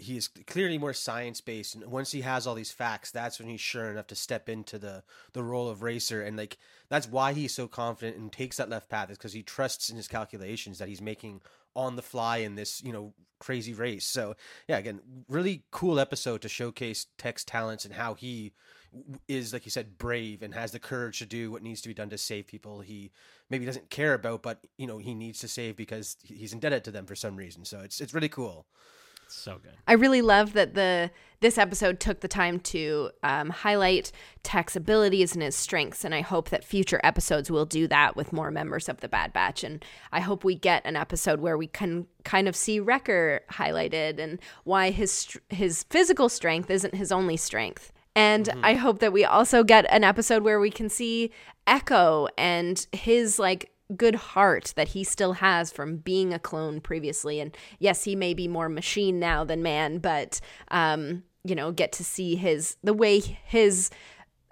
he 0.00 0.16
is 0.16 0.28
clearly 0.28 0.78
more 0.78 0.92
science 0.92 1.40
based, 1.40 1.74
and 1.74 1.84
once 1.86 2.12
he 2.12 2.22
has 2.22 2.46
all 2.46 2.54
these 2.54 2.72
facts, 2.72 3.10
that's 3.10 3.38
when 3.38 3.48
he's 3.48 3.60
sure 3.60 3.90
enough 3.90 4.06
to 4.08 4.14
step 4.14 4.48
into 4.48 4.78
the 4.78 5.02
the 5.32 5.42
role 5.42 5.68
of 5.68 5.82
racer, 5.82 6.22
and 6.22 6.36
like 6.36 6.58
that's 6.88 7.08
why 7.08 7.32
he's 7.32 7.54
so 7.54 7.68
confident 7.68 8.16
and 8.16 8.32
takes 8.32 8.56
that 8.56 8.70
left 8.70 8.88
path 8.88 9.10
is 9.10 9.18
because 9.18 9.32
he 9.32 9.42
trusts 9.42 9.90
in 9.90 9.96
his 9.96 10.08
calculations 10.08 10.78
that 10.78 10.88
he's 10.88 11.02
making 11.02 11.40
on 11.76 11.96
the 11.96 12.02
fly 12.02 12.38
in 12.38 12.54
this 12.54 12.82
you 12.82 12.92
know 12.92 13.12
crazy 13.38 13.74
race. 13.74 14.06
So 14.06 14.34
yeah, 14.68 14.78
again, 14.78 15.00
really 15.28 15.64
cool 15.70 16.00
episode 16.00 16.42
to 16.42 16.48
showcase 16.48 17.06
Tech's 17.18 17.44
talents 17.44 17.84
and 17.84 17.94
how 17.94 18.14
he 18.14 18.52
is 19.28 19.52
like 19.52 19.64
you 19.64 19.70
said 19.70 19.98
brave 19.98 20.42
and 20.42 20.54
has 20.54 20.72
the 20.72 20.78
courage 20.78 21.20
to 21.20 21.26
do 21.26 21.50
what 21.50 21.62
needs 21.62 21.80
to 21.80 21.88
be 21.88 21.94
done 21.94 22.10
to 22.10 22.18
save 22.18 22.46
people 22.46 22.80
he 22.80 23.12
maybe 23.48 23.64
doesn't 23.64 23.88
care 23.88 24.14
about 24.14 24.42
but 24.42 24.66
you 24.78 24.86
know 24.86 24.98
he 24.98 25.14
needs 25.14 25.38
to 25.38 25.46
save 25.46 25.76
because 25.76 26.16
he's 26.24 26.52
indebted 26.52 26.82
to 26.82 26.90
them 26.90 27.06
for 27.06 27.14
some 27.14 27.36
reason 27.36 27.64
so 27.64 27.80
it's 27.80 28.00
it's 28.00 28.14
really 28.14 28.28
cool 28.28 28.66
so 29.30 29.58
good 29.62 29.72
I 29.86 29.94
really 29.94 30.22
love 30.22 30.52
that 30.54 30.74
the 30.74 31.10
this 31.40 31.56
episode 31.56 32.00
took 32.00 32.20
the 32.20 32.28
time 32.28 32.60
to 32.60 33.10
um, 33.22 33.48
highlight 33.48 34.12
Tech's 34.42 34.76
abilities 34.76 35.32
and 35.32 35.42
his 35.42 35.56
strengths, 35.56 36.04
and 36.04 36.14
I 36.14 36.20
hope 36.20 36.50
that 36.50 36.64
future 36.64 37.00
episodes 37.02 37.50
will 37.50 37.64
do 37.64 37.86
that 37.88 38.14
with 38.14 38.32
more 38.32 38.50
members 38.50 38.88
of 38.88 39.00
the 39.00 39.08
Bad 39.08 39.32
Batch. 39.32 39.64
And 39.64 39.82
I 40.12 40.20
hope 40.20 40.44
we 40.44 40.54
get 40.54 40.84
an 40.84 40.96
episode 40.96 41.40
where 41.40 41.56
we 41.56 41.66
can 41.66 42.06
kind 42.24 42.46
of 42.46 42.54
see 42.54 42.78
Wrecker 42.78 43.40
highlighted 43.50 44.18
and 44.18 44.38
why 44.64 44.90
his 44.90 45.36
his 45.48 45.84
physical 45.84 46.28
strength 46.28 46.70
isn't 46.70 46.94
his 46.94 47.10
only 47.10 47.36
strength. 47.36 47.92
And 48.16 48.50
I 48.62 48.74
hope 48.74 48.98
that 48.98 49.12
we 49.12 49.24
also 49.24 49.62
get 49.62 49.86
an 49.88 50.04
episode 50.04 50.42
where 50.42 50.60
we 50.60 50.70
can 50.70 50.88
see 50.88 51.30
Echo 51.66 52.28
and 52.36 52.86
his 52.92 53.38
like 53.38 53.70
good 53.96 54.14
heart 54.14 54.72
that 54.76 54.88
he 54.88 55.04
still 55.04 55.34
has 55.34 55.72
from 55.72 55.96
being 55.96 56.32
a 56.32 56.38
clone 56.38 56.80
previously. 56.80 57.40
And 57.40 57.56
yes, 57.78 58.04
he 58.04 58.14
may 58.16 58.34
be 58.34 58.48
more 58.48 58.68
machine 58.68 59.18
now 59.18 59.44
than 59.44 59.62
man, 59.62 59.98
but 59.98 60.40
um, 60.68 61.24
you 61.44 61.54
know, 61.54 61.72
get 61.72 61.92
to 61.92 62.04
see 62.04 62.36
his 62.36 62.76
the 62.82 62.94
way 62.94 63.20
his 63.20 63.90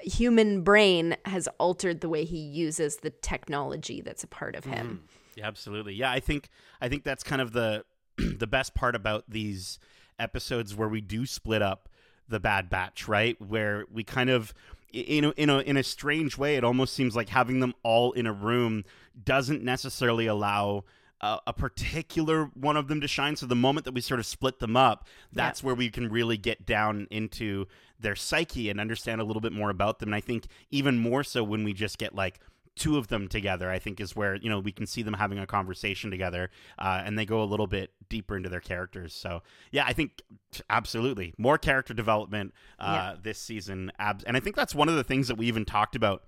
human 0.01 0.63
brain 0.63 1.17
has 1.25 1.49
altered 1.59 2.01
the 2.01 2.09
way 2.09 2.25
he 2.25 2.39
uses 2.39 2.99
the 2.99 3.11
technology 3.11 4.01
that's 4.01 4.23
a 4.25 4.29
part 4.29 4.55
of 4.55 4.65
him. 4.65 5.03
Yeah, 5.35 5.47
absolutely. 5.47 5.95
Yeah, 5.95 6.11
I 6.11 6.21
think 6.21 6.49
I 6.81 6.89
think 6.89 7.05
that's 7.05 7.23
kind 7.23 7.43
of 7.43 7.53
the 7.53 7.85
the 8.17 8.47
best 8.47 8.75
part 8.75 8.95
about 8.95 9.25
these 9.29 9.79
episodes 10.19 10.75
where 10.75 10.89
we 10.89 11.01
do 11.01 11.27
split 11.27 11.63
up 11.63 11.89
the 12.29 12.41
Bad 12.41 12.69
Batch, 12.69 13.09
right? 13.09 13.41
Where 13.41 13.85
we 13.91 14.05
kind 14.05 14.31
of 14.31 14.53
in 14.93 15.25
a, 15.25 15.31
in 15.31 15.51
a 15.51 15.59
in 15.61 15.77
a 15.77 15.83
strange 15.83 16.39
way, 16.39 16.57
it 16.57 16.65
almost 16.65 16.95
seems 16.95 17.15
like 17.15 17.29
having 17.29 17.61
them 17.61 17.75
all 17.83 18.13
in 18.13 18.27
a 18.27 18.33
room 18.33 18.85
doesn't 19.23 19.63
necessarily 19.63 20.27
allow. 20.27 20.85
A, 21.21 21.41
a 21.49 21.53
particular 21.53 22.45
one 22.55 22.77
of 22.77 22.87
them 22.87 23.01
to 23.01 23.09
shine. 23.09 23.35
So 23.35 23.47
the 23.47 23.57
moment 23.57 23.87
that 23.87 23.93
we 23.93 24.01
sort 24.01 24.21
of 24.21 24.27
split 24.27 24.61
them 24.61 24.77
up, 24.77 25.09
that's 25.33 25.65
where 25.65 25.75
we 25.75 25.91
can 25.91 26.09
really 26.09 26.37
get 26.37 26.65
down 26.65 27.09
into 27.11 27.67
their 27.99 28.15
psyche 28.15 28.71
and 28.71 28.79
understand 28.79 29.21
a 29.21 29.25
little 29.25 29.41
bit 29.41 29.53
more 29.53 29.69
about 29.69 29.99
them. 29.99 30.11
And 30.11 30.15
I 30.15 30.21
think 30.21 30.47
even 30.71 30.97
more 30.97 31.25
so 31.25 31.43
when 31.43 31.65
we 31.65 31.73
just 31.73 31.99
get 31.99 32.15
like 32.15 32.39
two 32.79 32.97
of 32.97 33.09
them 33.09 33.29
together 33.29 33.71
i 33.71 33.79
think 33.79 34.01
is 34.01 34.15
where 34.15 34.37
you 34.37 34.49
know 34.49 34.61
we 34.61 34.73
can 34.73 34.87
see 34.87 35.03
them 35.03 35.15
having 35.15 35.39
a 35.39 35.47
conversation 35.47 36.11
together 36.11 36.51
uh, 36.79 37.03
and 37.05 37.19
they 37.19 37.27
go 37.27 37.43
a 37.43 37.45
little 37.45 37.67
bit 37.67 37.91
deeper 38.09 38.37
into 38.37 38.49
their 38.49 38.61
characters. 38.61 39.13
So 39.13 39.43
yeah 39.71 39.85
i 39.87 39.93
think 39.93 40.23
absolutely. 40.71 41.35
More 41.37 41.59
character 41.59 41.93
development 41.93 42.55
uh, 42.79 43.17
this 43.23 43.39
season. 43.39 43.93
Abs- 43.99 44.25
and 44.25 44.37
i 44.37 44.41
think 44.41 44.57
that's 44.57 44.75
one 44.75 44.89
of 44.89 44.97
the 44.97 45.05
things 45.05 45.29
that 45.29 45.37
we 45.37 45.47
even 45.47 45.65
talked 45.65 45.97
about 45.97 46.23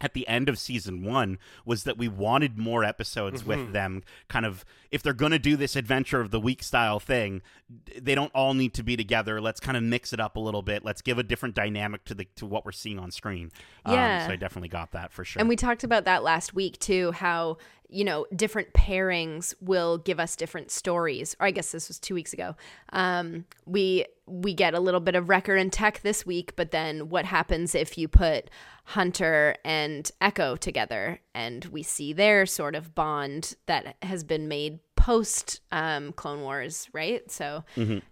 at 0.00 0.14
the 0.14 0.26
end 0.28 0.48
of 0.48 0.58
season 0.58 1.04
one 1.04 1.38
was 1.64 1.84
that 1.84 1.98
we 1.98 2.08
wanted 2.08 2.58
more 2.58 2.84
episodes 2.84 3.44
with 3.44 3.72
them 3.72 4.02
kind 4.28 4.46
of 4.46 4.64
if 4.90 5.02
they're 5.02 5.12
going 5.12 5.32
to 5.32 5.38
do 5.38 5.56
this 5.56 5.76
adventure 5.76 6.20
of 6.20 6.30
the 6.30 6.40
week 6.40 6.62
style 6.62 6.98
thing 6.98 7.42
they 8.00 8.14
don't 8.14 8.32
all 8.34 8.54
need 8.54 8.72
to 8.74 8.82
be 8.82 8.96
together 8.96 9.40
let's 9.40 9.60
kind 9.60 9.76
of 9.76 9.82
mix 9.82 10.12
it 10.12 10.20
up 10.20 10.36
a 10.36 10.40
little 10.40 10.62
bit 10.62 10.84
let's 10.84 11.02
give 11.02 11.18
a 11.18 11.22
different 11.22 11.54
dynamic 11.54 12.04
to 12.04 12.14
the 12.14 12.26
to 12.36 12.46
what 12.46 12.64
we're 12.64 12.72
seeing 12.72 12.98
on 12.98 13.10
screen 13.10 13.50
Um, 13.84 13.94
Yeah. 13.94 14.26
so 14.26 14.32
i 14.32 14.36
definitely 14.36 14.68
got 14.68 14.92
that 14.92 15.12
for 15.12 15.24
sure 15.24 15.40
And 15.40 15.48
we 15.48 15.56
talked 15.56 15.84
about 15.84 16.04
that 16.06 16.22
last 16.22 16.54
week 16.54 16.78
too, 16.78 17.12
how, 17.12 17.58
you 17.88 18.04
know, 18.04 18.26
different 18.34 18.72
pairings 18.72 19.54
will 19.60 19.98
give 19.98 20.18
us 20.20 20.36
different 20.36 20.70
stories. 20.70 21.34
Or 21.40 21.46
I 21.46 21.50
guess 21.50 21.72
this 21.72 21.88
was 21.88 21.98
two 21.98 22.14
weeks 22.14 22.32
ago. 22.32 22.54
Um, 22.92 23.44
we 23.66 24.04
we 24.30 24.54
get 24.54 24.74
a 24.74 24.80
little 24.80 25.00
bit 25.00 25.14
of 25.14 25.28
Wrecker 25.28 25.56
and 25.56 25.72
Tech 25.72 26.00
this 26.02 26.24
week, 26.24 26.54
but 26.56 26.70
then 26.70 27.08
what 27.08 27.24
happens 27.24 27.74
if 27.74 27.98
you 27.98 28.08
put 28.08 28.48
Hunter 28.84 29.56
and 29.64 30.10
Echo 30.20 30.56
together 30.56 31.20
and 31.34 31.64
we 31.66 31.82
see 31.82 32.12
their 32.12 32.46
sort 32.46 32.74
of 32.74 32.94
bond 32.94 33.56
that 33.66 33.96
has 34.02 34.24
been 34.24 34.48
made 34.48 34.78
post 34.96 35.60
um, 35.72 36.12
Clone 36.12 36.42
Wars, 36.42 36.88
right? 36.92 37.28
So 37.30 37.64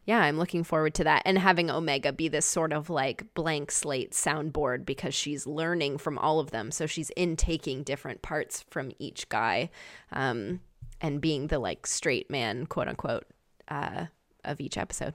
yeah, 0.07 0.20
I'm 0.20 0.38
looking 0.38 0.64
forward 0.64 0.94
to 0.94 1.04
that 1.04 1.22
and 1.26 1.38
having 1.38 1.70
Omega 1.70 2.12
be 2.12 2.28
this 2.28 2.46
sort 2.46 2.72
of 2.72 2.88
like 2.88 3.35
blank 3.35 3.70
slate 3.70 4.12
soundboard 4.12 4.87
because 4.87 5.14
she's 5.14 5.46
learning 5.46 5.98
from 5.98 6.18
all 6.18 6.40
of 6.40 6.50
them. 6.50 6.70
So 6.70 6.87
she's 6.87 7.11
intaking 7.11 7.83
different 7.83 8.22
parts 8.22 8.64
from 8.70 8.90
each 8.98 9.28
guy 9.28 9.70
um, 10.12 10.61
and 11.00 11.20
being 11.20 11.48
the 11.48 11.59
like 11.59 11.87
straight 11.87 12.31
man, 12.31 12.66
quote 12.66 12.88
unquote, 12.88 13.26
uh, 13.68 14.07
of 14.44 14.61
each 14.61 14.78
episode. 14.78 15.14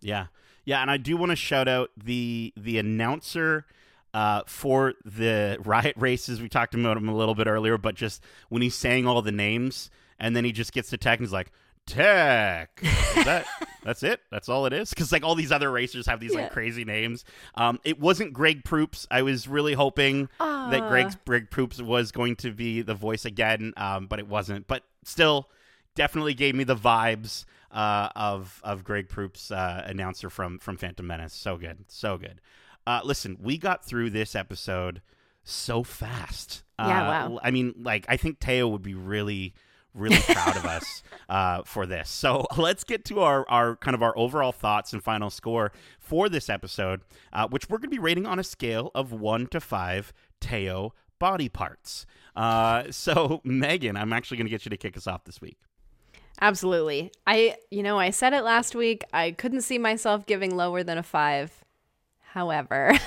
Yeah, 0.00 0.26
yeah, 0.64 0.82
and 0.82 0.90
I 0.90 0.96
do 0.96 1.16
want 1.16 1.30
to 1.30 1.36
shout 1.36 1.68
out 1.68 1.90
the 1.96 2.52
the 2.56 2.78
announcer 2.78 3.66
uh, 4.14 4.42
for 4.46 4.94
the 5.04 5.58
riot 5.64 5.94
races. 5.96 6.40
We 6.40 6.48
talked 6.48 6.74
about 6.74 6.96
him 6.96 7.08
a 7.08 7.16
little 7.16 7.34
bit 7.34 7.46
earlier, 7.46 7.78
but 7.78 7.94
just 7.94 8.22
when 8.48 8.62
he's 8.62 8.74
saying 8.74 9.06
all 9.06 9.22
the 9.22 9.32
names, 9.32 9.90
and 10.18 10.34
then 10.36 10.44
he 10.44 10.52
just 10.52 10.72
gets 10.72 10.90
to 10.90 10.96
tech 10.96 11.18
and 11.18 11.26
he's 11.26 11.32
like, 11.32 11.50
"Tech." 11.86 12.80
That 13.24 13.46
that's 13.82 14.02
it? 14.02 14.20
That's 14.30 14.48
all 14.48 14.66
it 14.66 14.72
is? 14.72 14.90
Because 14.90 15.12
like 15.12 15.24
all 15.24 15.34
these 15.34 15.52
other 15.52 15.70
racers 15.70 16.06
have 16.06 16.20
these 16.20 16.34
Yeah. 16.34 16.42
like 16.42 16.52
crazy 16.52 16.84
names. 16.84 17.24
Um, 17.54 17.80
it 17.84 17.98
wasn't 17.98 18.32
Greg 18.32 18.64
Proops. 18.64 19.06
I 19.10 19.22
was 19.22 19.48
really 19.48 19.72
hoping 19.74 20.28
that 20.38 20.88
Greg 20.88 21.12
Greg 21.26 21.50
Proops 21.50 21.80
was 21.80 22.12
going 22.12 22.36
to 22.36 22.50
be 22.52 22.82
the 22.82 22.94
voice 22.94 23.24
again, 23.24 23.72
um, 23.76 24.06
but 24.06 24.18
it 24.18 24.26
wasn't. 24.28 24.66
But 24.66 24.82
still, 25.04 25.48
definitely 25.96 26.34
gave 26.34 26.54
me 26.54 26.62
the 26.62 26.76
vibes 26.76 27.44
uh, 27.72 28.10
of 28.14 28.60
of 28.62 28.84
Greg 28.84 29.08
Proops, 29.08 29.50
uh, 29.50 29.82
announcer 29.84 30.30
from 30.30 30.60
from 30.60 30.76
Phantom 30.76 31.04
Menace. 31.04 31.34
So 31.34 31.56
good, 31.56 31.86
so 31.88 32.16
good. 32.16 32.40
Uh, 32.86 33.00
listen, 33.02 33.36
we 33.40 33.58
got 33.58 33.84
through 33.84 34.10
this 34.10 34.36
episode 34.36 35.02
so 35.42 35.82
fast. 35.82 36.62
Yeah, 36.78 36.86
Uh, 36.86 37.30
wow. 37.30 37.40
I 37.42 37.50
mean, 37.50 37.74
like, 37.78 38.06
I 38.08 38.16
think 38.16 38.38
Teo 38.38 38.68
would 38.68 38.82
be 38.82 38.94
really, 38.94 39.54
really 39.92 40.18
proud 40.18 40.56
of 40.56 40.64
us 40.76 41.02
uh, 41.28 41.62
for 41.64 41.84
this. 41.86 42.08
So 42.08 42.46
let's 42.56 42.84
get 42.84 43.04
to 43.06 43.20
our, 43.20 43.44
our 43.48 43.74
kind 43.76 43.94
of 43.96 44.02
our 44.04 44.16
overall 44.16 44.52
thoughts 44.52 44.92
and 44.92 45.02
final 45.02 45.30
score 45.30 45.72
for 45.98 46.28
this 46.28 46.48
episode, 46.48 47.00
uh, 47.32 47.48
which 47.48 47.68
we're 47.68 47.78
going 47.78 47.90
to 47.90 47.96
be 47.96 47.98
rating 47.98 48.26
on 48.26 48.38
a 48.38 48.44
scale 48.44 48.92
of 48.94 49.10
one 49.12 49.48
to 49.48 49.60
five 49.60 50.12
Teo 50.40 50.94
body 51.18 51.48
parts. 51.48 52.06
Uh, 52.36 52.84
so, 52.90 53.40
Megan, 53.42 53.96
I'm 53.96 54.12
actually 54.12 54.36
going 54.36 54.46
to 54.46 54.50
get 54.50 54.64
you 54.64 54.70
to 54.70 54.76
kick 54.76 54.96
us 54.96 55.08
off 55.08 55.24
this 55.24 55.40
week. 55.40 55.58
Absolutely. 56.40 57.12
I, 57.26 57.56
you 57.70 57.82
know, 57.82 57.98
I 57.98 58.10
said 58.10 58.32
it 58.32 58.42
last 58.42 58.74
week. 58.74 59.04
I 59.12 59.30
couldn't 59.32 59.62
see 59.62 59.78
myself 59.78 60.26
giving 60.26 60.56
lower 60.56 60.82
than 60.82 60.98
a 60.98 61.02
five. 61.02 61.64
However, 62.32 62.90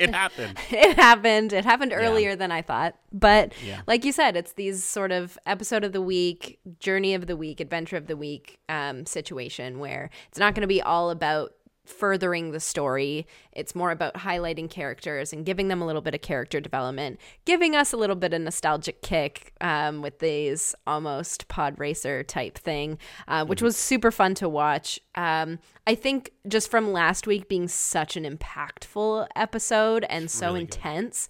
it 0.00 0.14
happened. 0.14 0.58
it 0.70 0.96
happened. 0.96 1.52
It 1.52 1.66
happened 1.66 1.92
earlier 1.94 2.34
than 2.34 2.50
I 2.50 2.62
thought. 2.62 2.94
But 3.12 3.52
Yeah. 3.62 3.82
like 3.86 4.06
you 4.06 4.12
said, 4.12 4.36
it's 4.38 4.54
these 4.54 4.82
sort 4.82 5.12
of 5.12 5.38
episode 5.44 5.84
of 5.84 5.92
the 5.92 6.00
week, 6.00 6.58
journey 6.80 7.12
of 7.12 7.26
the 7.26 7.36
week, 7.36 7.60
adventure 7.60 7.96
of 7.98 8.06
the 8.06 8.16
week 8.16 8.58
um, 8.70 9.04
situation 9.04 9.78
where 9.80 10.08
it's 10.28 10.38
not 10.38 10.54
going 10.54 10.62
to 10.62 10.66
be 10.66 10.80
all 10.80 11.10
about 11.10 11.52
furthering 11.84 12.52
the 12.52 12.60
story. 12.60 13.26
It's 13.52 13.74
more 13.74 13.90
about 13.90 14.14
highlighting 14.14 14.70
characters 14.70 15.32
and 15.32 15.44
giving 15.44 15.68
them 15.68 15.82
a 15.82 15.86
little 15.86 16.02
bit 16.02 16.14
of 16.14 16.20
character 16.20 16.60
development, 16.60 17.18
giving 17.44 17.74
us 17.74 17.92
a 17.92 17.96
little 17.96 18.16
bit 18.16 18.32
of 18.32 18.40
nostalgic 18.40 19.02
kick 19.02 19.52
um, 19.60 20.00
with 20.00 20.20
these 20.20 20.74
almost 20.86 21.48
pod 21.48 21.78
racer 21.78 22.22
type 22.22 22.56
thing, 22.56 22.98
uh, 23.28 23.44
which 23.44 23.62
was 23.62 23.76
super 23.76 24.10
fun 24.10 24.34
to 24.36 24.48
watch. 24.48 25.00
Um, 25.14 25.58
I 25.86 25.94
think 25.94 26.32
just 26.46 26.70
from 26.70 26.92
last 26.92 27.26
week 27.26 27.48
being 27.48 27.68
such 27.68 28.16
an 28.16 28.24
impactful 28.24 29.26
episode 29.34 30.04
and 30.08 30.30
so 30.30 30.48
Really 30.48 30.62
intense, 30.62 31.28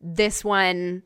this 0.00 0.44
one 0.44 1.02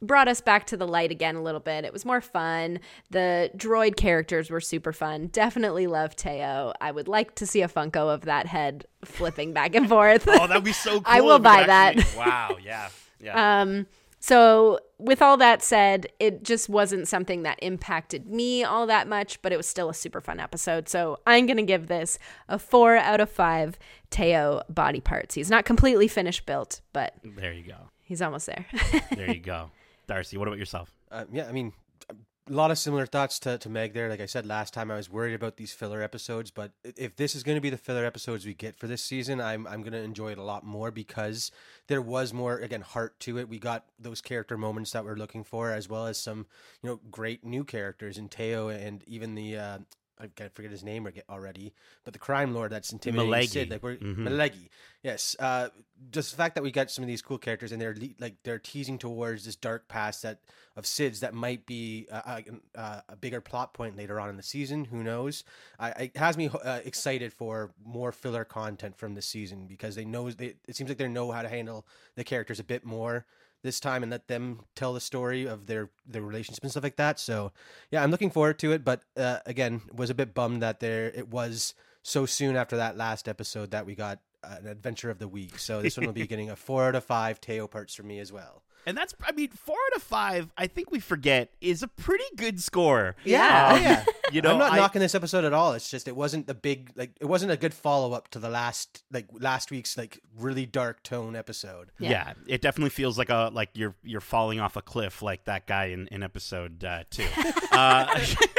brought 0.00 0.28
us 0.28 0.40
back 0.40 0.66
to 0.68 0.76
the 0.76 0.86
light 0.86 1.10
again 1.10 1.36
a 1.36 1.42
little 1.42 1.60
bit. 1.60 1.84
It 1.84 1.92
was 1.92 2.04
more 2.04 2.20
fun. 2.20 2.80
The 3.10 3.50
droid 3.56 3.96
characters 3.96 4.50
were 4.50 4.60
super 4.60 4.92
fun. 4.92 5.28
Definitely 5.28 5.86
love 5.86 6.16
Teo. 6.16 6.72
I 6.80 6.90
would 6.90 7.08
like 7.08 7.34
to 7.36 7.46
see 7.46 7.62
a 7.62 7.68
Funko 7.68 8.12
of 8.12 8.22
that 8.22 8.46
head 8.46 8.86
flipping 9.04 9.52
back 9.52 9.74
and 9.74 9.88
forth. 9.88 10.26
Oh, 10.28 10.46
that'd 10.46 10.64
be 10.64 10.72
so 10.72 11.00
cool. 11.00 11.02
I 11.06 11.20
will 11.20 11.38
buy 11.38 11.60
could 11.60 11.68
that. 11.68 11.94
Wow. 12.16 12.56
Yeah. 12.62 12.88
Yeah. 13.20 13.60
Um, 13.60 13.86
so 14.20 14.80
with 14.98 15.22
all 15.22 15.36
that 15.36 15.62
said, 15.62 16.08
it 16.18 16.42
just 16.42 16.68
wasn't 16.68 17.06
something 17.06 17.44
that 17.44 17.58
impacted 17.62 18.26
me 18.26 18.64
all 18.64 18.86
that 18.88 19.06
much, 19.06 19.40
but 19.42 19.52
it 19.52 19.56
was 19.56 19.66
still 19.66 19.88
a 19.88 19.94
super 19.94 20.20
fun 20.20 20.40
episode. 20.40 20.88
So 20.88 21.20
I'm 21.26 21.46
gonna 21.46 21.62
give 21.62 21.86
this 21.86 22.18
a 22.48 22.58
four 22.58 22.96
out 22.96 23.20
of 23.20 23.30
five 23.30 23.78
Teo 24.10 24.62
body 24.68 25.00
parts. 25.00 25.36
He's 25.36 25.50
not 25.50 25.64
completely 25.64 26.08
finished 26.08 26.46
built, 26.46 26.80
but 26.92 27.14
there 27.22 27.52
you 27.52 27.62
go. 27.62 27.90
he's 28.02 28.20
almost 28.20 28.46
there. 28.46 28.66
There 29.14 29.32
you 29.32 29.40
go. 29.40 29.70
Darcy, 30.08 30.36
what 30.36 30.48
about 30.48 30.58
yourself? 30.58 30.92
Uh, 31.10 31.24
yeah, 31.30 31.46
I 31.48 31.52
mean, 31.52 31.72
a 32.10 32.52
lot 32.52 32.70
of 32.70 32.78
similar 32.78 33.06
thoughts 33.06 33.38
to, 33.40 33.58
to 33.58 33.68
Meg 33.68 33.92
there. 33.92 34.08
Like 34.08 34.20
I 34.20 34.26
said 34.26 34.46
last 34.46 34.72
time, 34.72 34.90
I 34.90 34.96
was 34.96 35.10
worried 35.10 35.34
about 35.34 35.56
these 35.56 35.72
filler 35.72 36.02
episodes, 36.02 36.50
but 36.50 36.72
if 36.96 37.14
this 37.14 37.34
is 37.34 37.42
going 37.42 37.56
to 37.56 37.60
be 37.60 37.70
the 37.70 37.76
filler 37.76 38.04
episodes 38.04 38.46
we 38.46 38.54
get 38.54 38.78
for 38.78 38.86
this 38.86 39.04
season, 39.04 39.40
I'm 39.40 39.66
I'm 39.66 39.82
going 39.82 39.92
to 39.92 40.02
enjoy 40.02 40.32
it 40.32 40.38
a 40.38 40.42
lot 40.42 40.64
more 40.64 40.90
because 40.90 41.52
there 41.86 42.02
was 42.02 42.32
more 42.32 42.56
again 42.56 42.80
heart 42.80 43.20
to 43.20 43.38
it. 43.38 43.48
We 43.48 43.58
got 43.58 43.84
those 43.98 44.20
character 44.20 44.56
moments 44.56 44.92
that 44.92 45.04
we're 45.04 45.16
looking 45.16 45.44
for, 45.44 45.70
as 45.70 45.88
well 45.88 46.06
as 46.06 46.18
some 46.18 46.46
you 46.82 46.88
know 46.88 47.00
great 47.10 47.44
new 47.44 47.64
characters 47.64 48.18
in 48.18 48.28
Teo 48.28 48.68
and 48.68 49.04
even 49.06 49.34
the. 49.34 49.56
Uh, 49.56 49.78
I 50.20 50.26
can't 50.28 50.54
forget 50.54 50.70
his 50.70 50.82
name 50.84 51.08
already, 51.28 51.72
but 52.04 52.12
the 52.12 52.18
crime 52.18 52.54
lord 52.54 52.72
that's 52.72 52.92
intimidating 52.92 53.30
Malegi. 53.32 53.48
Cid, 53.48 53.70
like 53.70 53.82
we're 53.82 53.96
Mhm. 53.96 54.18
Malegi. 54.18 54.68
Yes, 55.02 55.36
uh, 55.38 55.68
just 56.10 56.30
the 56.32 56.36
fact 56.36 56.54
that 56.56 56.62
we 56.62 56.70
got 56.70 56.90
some 56.90 57.02
of 57.04 57.08
these 57.08 57.22
cool 57.22 57.38
characters 57.38 57.72
and 57.72 57.80
they're 57.80 57.96
like 58.18 58.36
they're 58.42 58.58
teasing 58.58 58.98
towards 58.98 59.44
this 59.44 59.56
dark 59.56 59.88
past 59.88 60.22
that 60.22 60.40
of 60.76 60.86
Cid's 60.86 61.20
that 61.20 61.34
might 61.34 61.66
be 61.66 62.06
uh, 62.10 62.40
a, 62.74 62.80
a, 62.80 63.02
a 63.10 63.16
bigger 63.16 63.40
plot 63.40 63.74
point 63.74 63.96
later 63.96 64.18
on 64.20 64.28
in 64.28 64.36
the 64.36 64.42
season. 64.42 64.84
Who 64.86 65.02
knows? 65.02 65.44
I, 65.78 65.90
it 65.90 66.16
has 66.16 66.36
me 66.36 66.48
uh, 66.48 66.80
excited 66.84 67.32
for 67.32 67.72
more 67.84 68.12
filler 68.12 68.44
content 68.44 68.96
from 68.96 69.14
this 69.14 69.26
season 69.26 69.66
because 69.66 69.94
they 69.94 70.04
know 70.04 70.30
they, 70.30 70.54
it 70.66 70.76
seems 70.76 70.88
like 70.90 70.98
they 70.98 71.08
know 71.08 71.30
how 71.30 71.42
to 71.42 71.48
handle 71.48 71.86
the 72.14 72.24
characters 72.24 72.60
a 72.60 72.64
bit 72.64 72.84
more 72.84 73.24
this 73.68 73.80
time 73.80 74.02
and 74.02 74.10
let 74.10 74.28
them 74.28 74.60
tell 74.74 74.94
the 74.94 75.00
story 75.00 75.46
of 75.46 75.66
their 75.66 75.90
their 76.06 76.22
relationship 76.22 76.64
and 76.64 76.70
stuff 76.70 76.82
like 76.82 76.96
that. 76.96 77.20
So 77.20 77.52
yeah, 77.90 78.02
I'm 78.02 78.10
looking 78.10 78.30
forward 78.30 78.58
to 78.60 78.72
it. 78.72 78.82
But 78.82 79.02
uh, 79.14 79.40
again, 79.44 79.82
was 79.94 80.08
a 80.08 80.14
bit 80.14 80.32
bummed 80.32 80.62
that 80.62 80.80
there 80.80 81.12
it 81.14 81.28
was 81.28 81.74
so 82.02 82.24
soon 82.24 82.56
after 82.56 82.78
that 82.78 82.96
last 82.96 83.28
episode 83.28 83.72
that 83.72 83.84
we 83.84 83.94
got 83.94 84.20
an 84.42 84.66
adventure 84.66 85.10
of 85.10 85.18
the 85.18 85.28
week. 85.28 85.58
So 85.58 85.82
this 85.82 85.98
one 85.98 86.06
will 86.06 86.14
be 86.14 86.26
getting 86.34 86.48
a 86.48 86.56
four 86.56 86.86
out 86.86 86.94
of 86.94 87.04
five 87.04 87.40
Teo 87.40 87.66
parts 87.66 87.94
for 87.94 88.02
me 88.02 88.18
as 88.18 88.32
well. 88.32 88.62
And 88.88 88.96
that's, 88.96 89.14
I 89.22 89.32
mean, 89.32 89.50
four 89.50 89.76
out 89.92 89.96
of 89.96 90.02
five, 90.02 90.48
I 90.56 90.66
think 90.66 90.90
we 90.90 90.98
forget, 90.98 91.50
is 91.60 91.82
a 91.82 91.88
pretty 91.88 92.24
good 92.36 92.58
score. 92.58 93.16
Yeah. 93.22 93.68
Oh, 93.70 93.76
Um, 93.76 93.82
yeah. 93.82 94.04
You 94.32 94.40
know, 94.40 94.52
I'm 94.52 94.58
not 94.58 94.72
I- 94.72 94.76
knocking 94.76 95.00
this 95.00 95.14
episode 95.14 95.44
at 95.44 95.52
all. 95.52 95.74
It's 95.74 95.90
just 95.90 96.08
it 96.08 96.16
wasn't 96.16 96.46
the 96.46 96.54
big 96.54 96.90
like 96.96 97.10
it 97.20 97.26
wasn't 97.26 97.52
a 97.52 97.56
good 97.58 97.74
follow 97.74 98.12
up 98.14 98.28
to 98.28 98.38
the 98.38 98.48
last 98.48 99.02
like 99.12 99.26
last 99.32 99.70
week's 99.70 99.96
like 99.98 100.20
really 100.38 100.64
dark 100.66 101.02
tone 101.02 101.36
episode. 101.36 101.92
Yeah. 101.98 102.10
Yeah. 102.10 102.32
it 102.46 102.62
definitely 102.62 102.90
feels 102.90 103.18
like 103.18 103.28
a 103.30 103.50
like 103.52 103.70
you're 103.74 103.94
you're 104.02 104.20
falling 104.22 104.58
off 104.60 104.76
a 104.76 104.82
cliff 104.82 105.20
like 105.22 105.44
that 105.44 105.66
guy 105.66 105.86
in 105.86 106.06
in 106.08 106.22
episode 106.22 106.82
uh, 106.84 107.04
two. 107.10 107.24
uh, 107.72 108.06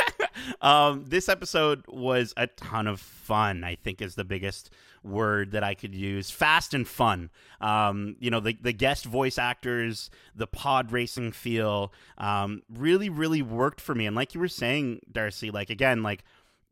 um, 0.62 1.06
this 1.08 1.30
episode 1.30 1.84
was 1.88 2.34
a 2.38 2.48
ton 2.48 2.88
of 2.88 3.00
fun. 3.00 3.64
I 3.64 3.76
think 3.76 4.02
is 4.02 4.16
the 4.16 4.24
biggest 4.24 4.70
word 5.04 5.52
that 5.52 5.64
I 5.64 5.76
could 5.76 5.96
use. 5.96 6.30
Fast 6.32 6.74
and 6.74 6.88
fun. 6.88 7.30
Um, 7.62 8.16
you 8.20 8.30
know, 8.30 8.40
the 8.40 8.58
the 8.60 8.74
guest 8.74 9.06
voice 9.06 9.38
actors, 9.38 10.10
the 10.36 10.48
pod 10.48 10.92
racing 10.92 11.32
feel, 11.32 11.94
um, 12.18 12.64
really 12.70 13.10
really 13.10 13.42
worked 13.42 13.82
for 13.82 13.96
me. 13.96 14.06
And 14.06 14.16
like 14.16 14.34
you 14.34 14.40
were 14.40 14.48
saying, 14.48 15.02
Darcy, 15.12 15.52
like 15.52 15.70
again, 15.70 16.04
like 16.04 16.24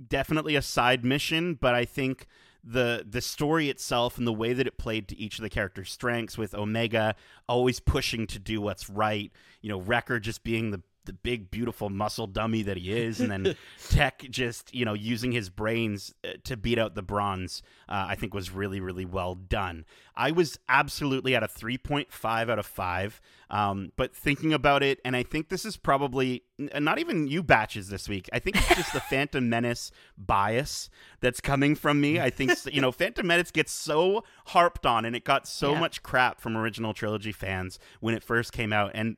definitely 0.06 0.56
a 0.56 0.62
side 0.62 1.04
mission, 1.04 1.56
but 1.56 1.74
I 1.74 1.86
think 1.86 2.28
the 2.64 3.06
the 3.10 3.22
story 3.22 3.70
itself 3.70 4.18
and 4.18 4.28
the 4.28 4.34
way 4.34 4.54
that 4.54 4.68
it 4.68 4.78
played 4.78 5.08
to 5.08 5.18
each 5.18 5.40
of 5.40 5.44
the 5.44 5.50
characters' 5.50 5.92
strengths, 5.92 6.38
with 6.38 6.54
Omega 6.54 7.16
always 7.48 7.80
pushing 7.80 8.28
to 8.28 8.40
do 8.40 8.62
what's 8.62 8.90
right, 8.90 9.32
you 9.62 9.70
know, 9.70 9.80
Wrecker 9.80 10.20
just 10.20 10.44
being 10.44 10.72
the 10.72 10.82
the 11.08 11.14
big 11.14 11.50
beautiful 11.50 11.90
muscle 11.90 12.28
dummy 12.28 12.62
that 12.62 12.78
he 12.78 12.94
is, 12.94 13.20
and 13.20 13.32
then 13.32 13.56
Tech 13.90 14.24
just 14.30 14.74
you 14.76 14.86
know 14.86 14.94
using 14.94 15.32
his 15.32 15.50
brains 15.50 16.14
uh, 16.24 16.34
to 16.44 16.56
beat 16.56 16.78
out 16.78 16.94
the 16.94 17.02
bronze, 17.02 17.64
uh, 17.90 18.06
I 18.08 18.14
think 18.16 18.34
was 18.36 18.52
really 18.52 18.80
really 18.80 19.06
well 19.06 19.34
done. 19.34 19.86
I 20.16 20.32
was 20.32 20.58
absolutely 20.70 21.36
at 21.36 21.42
a 21.44 21.48
three 21.48 21.78
point 21.80 22.12
five 22.14 22.50
out 22.50 22.60
of 22.60 22.66
five. 22.68 23.20
Um, 23.50 23.94
but 23.96 24.14
thinking 24.14 24.52
about 24.54 24.84
it, 24.84 25.00
and 25.06 25.16
I 25.16 25.24
think 25.24 25.48
this 25.48 25.64
is 25.64 25.78
probably 25.78 26.44
not 26.60 27.00
even 27.00 27.28
you 27.30 27.42
batches 27.42 27.88
this 27.88 28.10
week. 28.10 28.28
I 28.34 28.40
think 28.40 28.58
it's 28.58 28.76
just 28.76 28.92
the 28.92 29.00
Phantom 29.10 29.48
Menace 29.48 29.90
bias 30.18 30.90
that's 31.22 31.40
coming 31.40 31.74
from 31.76 32.02
me. 32.02 32.20
I 32.20 32.30
think 32.30 32.52
you 32.74 32.82
know 32.82 32.92
Phantom 32.92 33.26
Menace 33.26 33.52
gets 33.52 33.72
so 33.72 34.26
harped 34.48 34.86
on, 34.86 35.06
and 35.06 35.16
it 35.16 35.24
got 35.24 35.48
so 35.48 35.72
Yeah. 35.72 35.80
much 35.80 36.04
crap 36.04 36.42
from 36.42 36.58
original 36.58 36.94
trilogy 36.94 37.32
fans 37.32 37.80
when 38.02 38.14
it 38.14 38.22
first 38.24 38.52
came 38.52 38.74
out, 38.74 38.92
and 38.94 39.16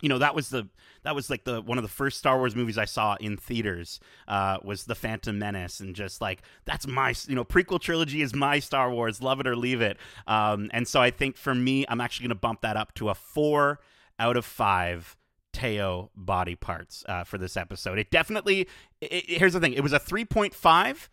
you 0.00 0.08
know 0.08 0.18
that 0.18 0.34
was 0.34 0.48
the 0.50 0.68
that 1.02 1.14
was 1.14 1.30
like 1.30 1.44
the 1.44 1.62
one 1.62 1.78
of 1.78 1.82
the 1.82 1.88
first 1.88 2.18
Star 2.18 2.36
Wars 2.38 2.54
movies 2.54 2.76
I 2.78 2.84
saw 2.84 3.16
in 3.20 3.36
theaters 3.36 4.00
uh, 4.28 4.58
was 4.62 4.84
the 4.84 4.94
Phantom 4.94 5.38
Menace, 5.38 5.80
and 5.80 5.94
just 5.94 6.20
like 6.20 6.42
that's 6.64 6.86
my 6.86 7.14
you 7.26 7.34
know 7.34 7.44
prequel 7.44 7.80
trilogy 7.80 8.22
is 8.22 8.34
my 8.34 8.58
Star 8.58 8.90
Wars, 8.90 9.22
love 9.22 9.40
it 9.40 9.46
or 9.46 9.56
leave 9.56 9.80
it. 9.80 9.96
Um, 10.26 10.70
and 10.72 10.86
so 10.86 11.00
I 11.00 11.10
think 11.10 11.36
for 11.36 11.54
me, 11.54 11.84
I'm 11.88 12.00
actually 12.00 12.24
going 12.24 12.36
to 12.36 12.40
bump 12.40 12.60
that 12.62 12.76
up 12.76 12.94
to 12.96 13.08
a 13.08 13.14
four 13.14 13.80
out 14.18 14.36
of 14.36 14.44
five. 14.44 15.16
Teo 15.52 16.12
body 16.14 16.54
parts 16.54 17.04
uh, 17.08 17.24
for 17.24 17.36
this 17.36 17.56
episode. 17.56 17.98
It 17.98 18.12
definitely. 18.12 18.68
It, 19.00 19.12
it- 19.12 19.38
here's 19.38 19.52
the 19.52 19.58
thing. 19.58 19.72
It 19.72 19.80
was 19.82 19.92
a 19.92 19.98
three 19.98 20.24
point 20.24 20.54
five 20.54 21.10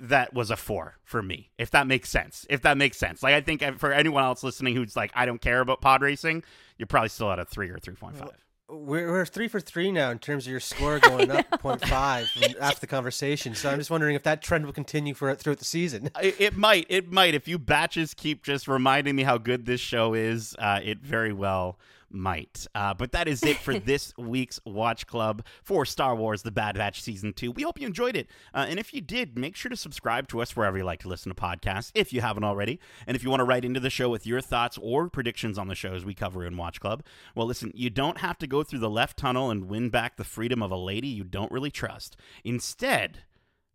that 0.00 0.32
was 0.32 0.50
a 0.50 0.56
four 0.56 0.96
for 1.04 1.22
me, 1.22 1.50
if 1.58 1.70
that 1.72 1.86
makes 1.86 2.08
sense. 2.08 2.46
If 2.48 2.62
that 2.62 2.76
makes 2.76 2.96
sense. 2.96 3.22
Like, 3.22 3.34
I 3.34 3.40
think 3.40 3.62
for 3.78 3.92
anyone 3.92 4.22
else 4.24 4.42
listening 4.42 4.74
who's 4.74 4.96
like, 4.96 5.10
I 5.14 5.26
don't 5.26 5.40
care 5.40 5.60
about 5.60 5.80
pod 5.80 6.02
racing, 6.02 6.44
you're 6.76 6.86
probably 6.86 7.08
still 7.08 7.30
at 7.30 7.38
a 7.38 7.44
three 7.44 7.70
or 7.70 7.78
3.5. 7.78 8.30
We're, 8.70 9.10
we're 9.10 9.24
three 9.24 9.48
for 9.48 9.60
three 9.60 9.90
now 9.90 10.10
in 10.10 10.18
terms 10.18 10.46
of 10.46 10.50
your 10.50 10.60
score 10.60 10.98
going 10.98 11.30
up 11.30 11.50
0.5 11.62 12.56
after 12.60 12.80
the 12.80 12.86
conversation. 12.86 13.54
So 13.54 13.70
I'm 13.70 13.78
just 13.78 13.90
wondering 13.90 14.14
if 14.14 14.24
that 14.24 14.42
trend 14.42 14.66
will 14.66 14.74
continue 14.74 15.14
for 15.14 15.34
throughout 15.34 15.58
the 15.58 15.64
season. 15.64 16.10
It, 16.20 16.38
it 16.38 16.56
might. 16.56 16.86
It 16.90 17.10
might. 17.10 17.34
If 17.34 17.48
you 17.48 17.58
batches 17.58 18.12
keep 18.12 18.42
just 18.42 18.68
reminding 18.68 19.16
me 19.16 19.22
how 19.22 19.38
good 19.38 19.64
this 19.64 19.80
show 19.80 20.12
is, 20.14 20.54
uh, 20.58 20.80
it 20.82 20.98
very 20.98 21.32
well 21.32 21.78
might. 22.10 22.66
Uh, 22.74 22.94
but 22.94 23.12
that 23.12 23.28
is 23.28 23.42
it 23.42 23.56
for 23.56 23.78
this 23.78 24.12
week's 24.16 24.60
Watch 24.64 25.06
Club 25.06 25.44
for 25.62 25.84
Star 25.84 26.14
Wars 26.14 26.42
The 26.42 26.50
Bad 26.50 26.76
Batch 26.76 27.02
Season 27.02 27.32
2. 27.32 27.52
We 27.52 27.62
hope 27.62 27.80
you 27.80 27.86
enjoyed 27.86 28.16
it. 28.16 28.28
Uh, 28.54 28.66
and 28.68 28.78
if 28.78 28.92
you 28.92 29.00
did, 29.00 29.38
make 29.38 29.56
sure 29.56 29.68
to 29.68 29.76
subscribe 29.76 30.28
to 30.28 30.40
us 30.40 30.56
wherever 30.56 30.76
you 30.76 30.84
like 30.84 31.00
to 31.00 31.08
listen 31.08 31.34
to 31.34 31.40
podcasts, 31.40 31.90
if 31.94 32.12
you 32.12 32.20
haven't 32.20 32.44
already. 32.44 32.80
And 33.06 33.16
if 33.16 33.22
you 33.22 33.30
want 33.30 33.40
to 33.40 33.44
write 33.44 33.64
into 33.64 33.80
the 33.80 33.90
show 33.90 34.08
with 34.08 34.26
your 34.26 34.40
thoughts 34.40 34.78
or 34.80 35.08
predictions 35.08 35.58
on 35.58 35.68
the 35.68 35.74
shows 35.74 36.04
we 36.04 36.14
cover 36.14 36.44
in 36.44 36.56
Watch 36.56 36.80
Club, 36.80 37.02
well, 37.34 37.46
listen, 37.46 37.72
you 37.74 37.90
don't 37.90 38.18
have 38.18 38.38
to 38.38 38.46
go 38.46 38.62
through 38.62 38.80
the 38.80 38.90
left 38.90 39.16
tunnel 39.16 39.50
and 39.50 39.68
win 39.68 39.88
back 39.90 40.16
the 40.16 40.24
freedom 40.24 40.62
of 40.62 40.70
a 40.70 40.76
lady 40.76 41.08
you 41.08 41.24
don't 41.24 41.52
really 41.52 41.70
trust. 41.70 42.16
Instead, 42.44 43.24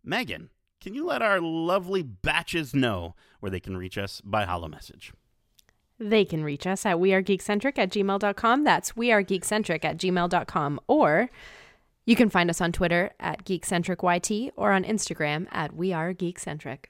Megan, 0.02 0.50
can 0.80 0.94
you 0.94 1.06
let 1.06 1.22
our 1.22 1.40
lovely 1.40 2.02
batches 2.02 2.74
know 2.74 3.14
where 3.40 3.50
they 3.50 3.60
can 3.60 3.76
reach 3.76 3.96
us 3.96 4.20
by 4.22 4.44
hollow 4.44 4.68
message? 4.68 5.12
They 5.98 6.24
can 6.24 6.42
reach 6.42 6.66
us 6.66 6.84
at 6.84 6.96
wearegeekcentric 6.96 7.78
at 7.78 7.90
gmail.com. 7.90 8.64
That's 8.64 8.92
wearegeekcentric 8.92 9.84
at 9.84 9.96
gmail.com. 9.96 10.80
Or 10.88 11.30
you 12.04 12.16
can 12.16 12.28
find 12.28 12.50
us 12.50 12.60
on 12.60 12.72
Twitter 12.72 13.10
at 13.20 13.44
geekcentricyt 13.44 14.52
or 14.56 14.72
on 14.72 14.84
Instagram 14.84 15.46
at 15.52 15.74
wearegeekcentric. 15.74 16.86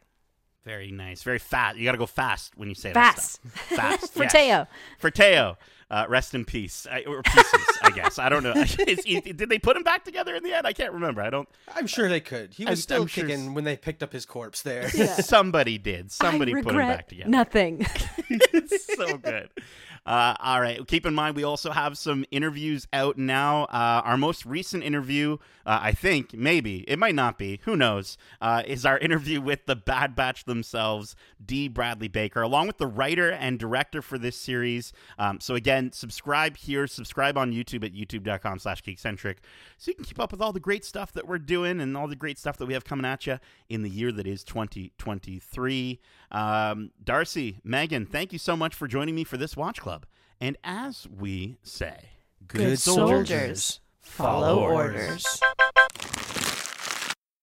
Very 0.64 0.90
nice. 0.90 1.22
Very 1.22 1.38
fast. 1.38 1.76
You 1.76 1.84
got 1.84 1.92
to 1.92 1.98
go 1.98 2.06
fast 2.06 2.56
when 2.56 2.68
you 2.70 2.74
say 2.74 2.92
Fast. 2.92 3.42
that 3.42 3.50
stuff. 3.50 3.76
Fast. 3.76 4.12
For 4.14 4.22
yes. 4.24 4.32
Teo. 5.18 5.58
For 5.94 6.00
Teo. 6.00 6.04
Uh, 6.04 6.08
rest 6.08 6.34
in 6.34 6.44
peace, 6.44 6.86
I, 6.90 7.04
or 7.04 7.22
pieces, 7.22 7.66
I 7.82 7.90
guess. 7.90 8.18
I 8.18 8.28
don't 8.28 8.42
know. 8.42 8.52
Is 8.86 9.04
he- 9.04 9.20
did 9.20 9.48
they 9.48 9.58
put 9.58 9.76
him 9.76 9.82
back 9.82 10.04
together 10.04 10.34
in 10.34 10.42
the 10.42 10.52
end? 10.52 10.66
I 10.66 10.72
can't 10.72 10.92
remember. 10.92 11.22
I 11.22 11.30
don't. 11.30 11.48
I'm 11.74 11.86
sure 11.86 12.08
they 12.08 12.20
could. 12.20 12.54
He 12.54 12.64
was 12.64 12.70
I'm- 12.70 12.76
still 12.82 13.02
I'm 13.02 13.08
kicking 13.08 13.48
s- 13.48 13.54
when 13.54 13.64
they 13.64 13.76
picked 13.76 14.02
up 14.02 14.12
his 14.12 14.26
corpse 14.26 14.62
there. 14.62 14.88
Somebody 14.90 15.78
did. 15.78 16.10
Somebody 16.12 16.52
I 16.54 16.62
put 16.62 16.72
him 16.72 16.78
back 16.78 17.08
together. 17.08 17.30
Nothing. 17.30 17.86
it's 18.28 18.94
so 18.96 19.16
good. 19.18 19.50
Uh, 20.06 20.34
all 20.40 20.60
right. 20.60 20.86
Keep 20.86 21.06
in 21.06 21.14
mind, 21.14 21.34
we 21.34 21.44
also 21.44 21.70
have 21.70 21.96
some 21.96 22.26
interviews 22.30 22.86
out 22.92 23.16
now. 23.16 23.64
Uh, 23.64 24.02
our 24.04 24.18
most 24.18 24.44
recent 24.44 24.84
interview, 24.84 25.38
uh, 25.64 25.78
I 25.80 25.92
think, 25.92 26.34
maybe, 26.34 26.84
it 26.86 26.98
might 26.98 27.14
not 27.14 27.38
be, 27.38 27.60
who 27.64 27.74
knows, 27.74 28.18
uh, 28.42 28.62
is 28.66 28.84
our 28.84 28.98
interview 28.98 29.40
with 29.40 29.64
the 29.64 29.74
Bad 29.74 30.14
Batch 30.14 30.44
themselves, 30.44 31.16
D. 31.42 31.68
Bradley 31.68 32.08
Baker, 32.08 32.42
along 32.42 32.66
with 32.66 32.76
the 32.76 32.86
writer 32.86 33.30
and 33.30 33.58
director 33.58 34.02
for 34.02 34.18
this 34.18 34.36
series. 34.36 34.92
Um, 35.18 35.40
so, 35.40 35.54
again, 35.54 35.83
subscribe 35.92 36.56
here, 36.56 36.86
subscribe 36.86 37.36
on 37.36 37.52
YouTube 37.52 37.84
at 37.84 37.92
youtube.com 37.92 38.58
slash 38.58 38.82
geekcentric 38.82 39.36
so 39.76 39.90
you 39.90 39.94
can 39.94 40.04
keep 40.04 40.20
up 40.20 40.30
with 40.30 40.40
all 40.40 40.52
the 40.52 40.60
great 40.60 40.84
stuff 40.84 41.12
that 41.12 41.26
we're 41.26 41.38
doing 41.38 41.80
and 41.80 41.96
all 41.96 42.06
the 42.06 42.16
great 42.16 42.38
stuff 42.38 42.56
that 42.58 42.66
we 42.66 42.74
have 42.74 42.84
coming 42.84 43.04
at 43.04 43.26
you 43.26 43.38
in 43.68 43.82
the 43.82 43.90
year 43.90 44.12
that 44.12 44.26
is 44.26 44.44
2023. 44.44 46.00
Um, 46.30 46.90
Darcy, 47.02 47.58
Megan, 47.64 48.06
thank 48.06 48.32
you 48.32 48.38
so 48.38 48.56
much 48.56 48.74
for 48.74 48.86
joining 48.86 49.14
me 49.14 49.24
for 49.24 49.36
this 49.36 49.56
watch 49.56 49.80
club. 49.80 50.06
And 50.40 50.56
as 50.62 51.06
we 51.08 51.56
say, 51.62 52.10
Good 52.46 52.78
soldiers 52.78 53.80
follow 54.00 54.60
orders. 54.60 55.40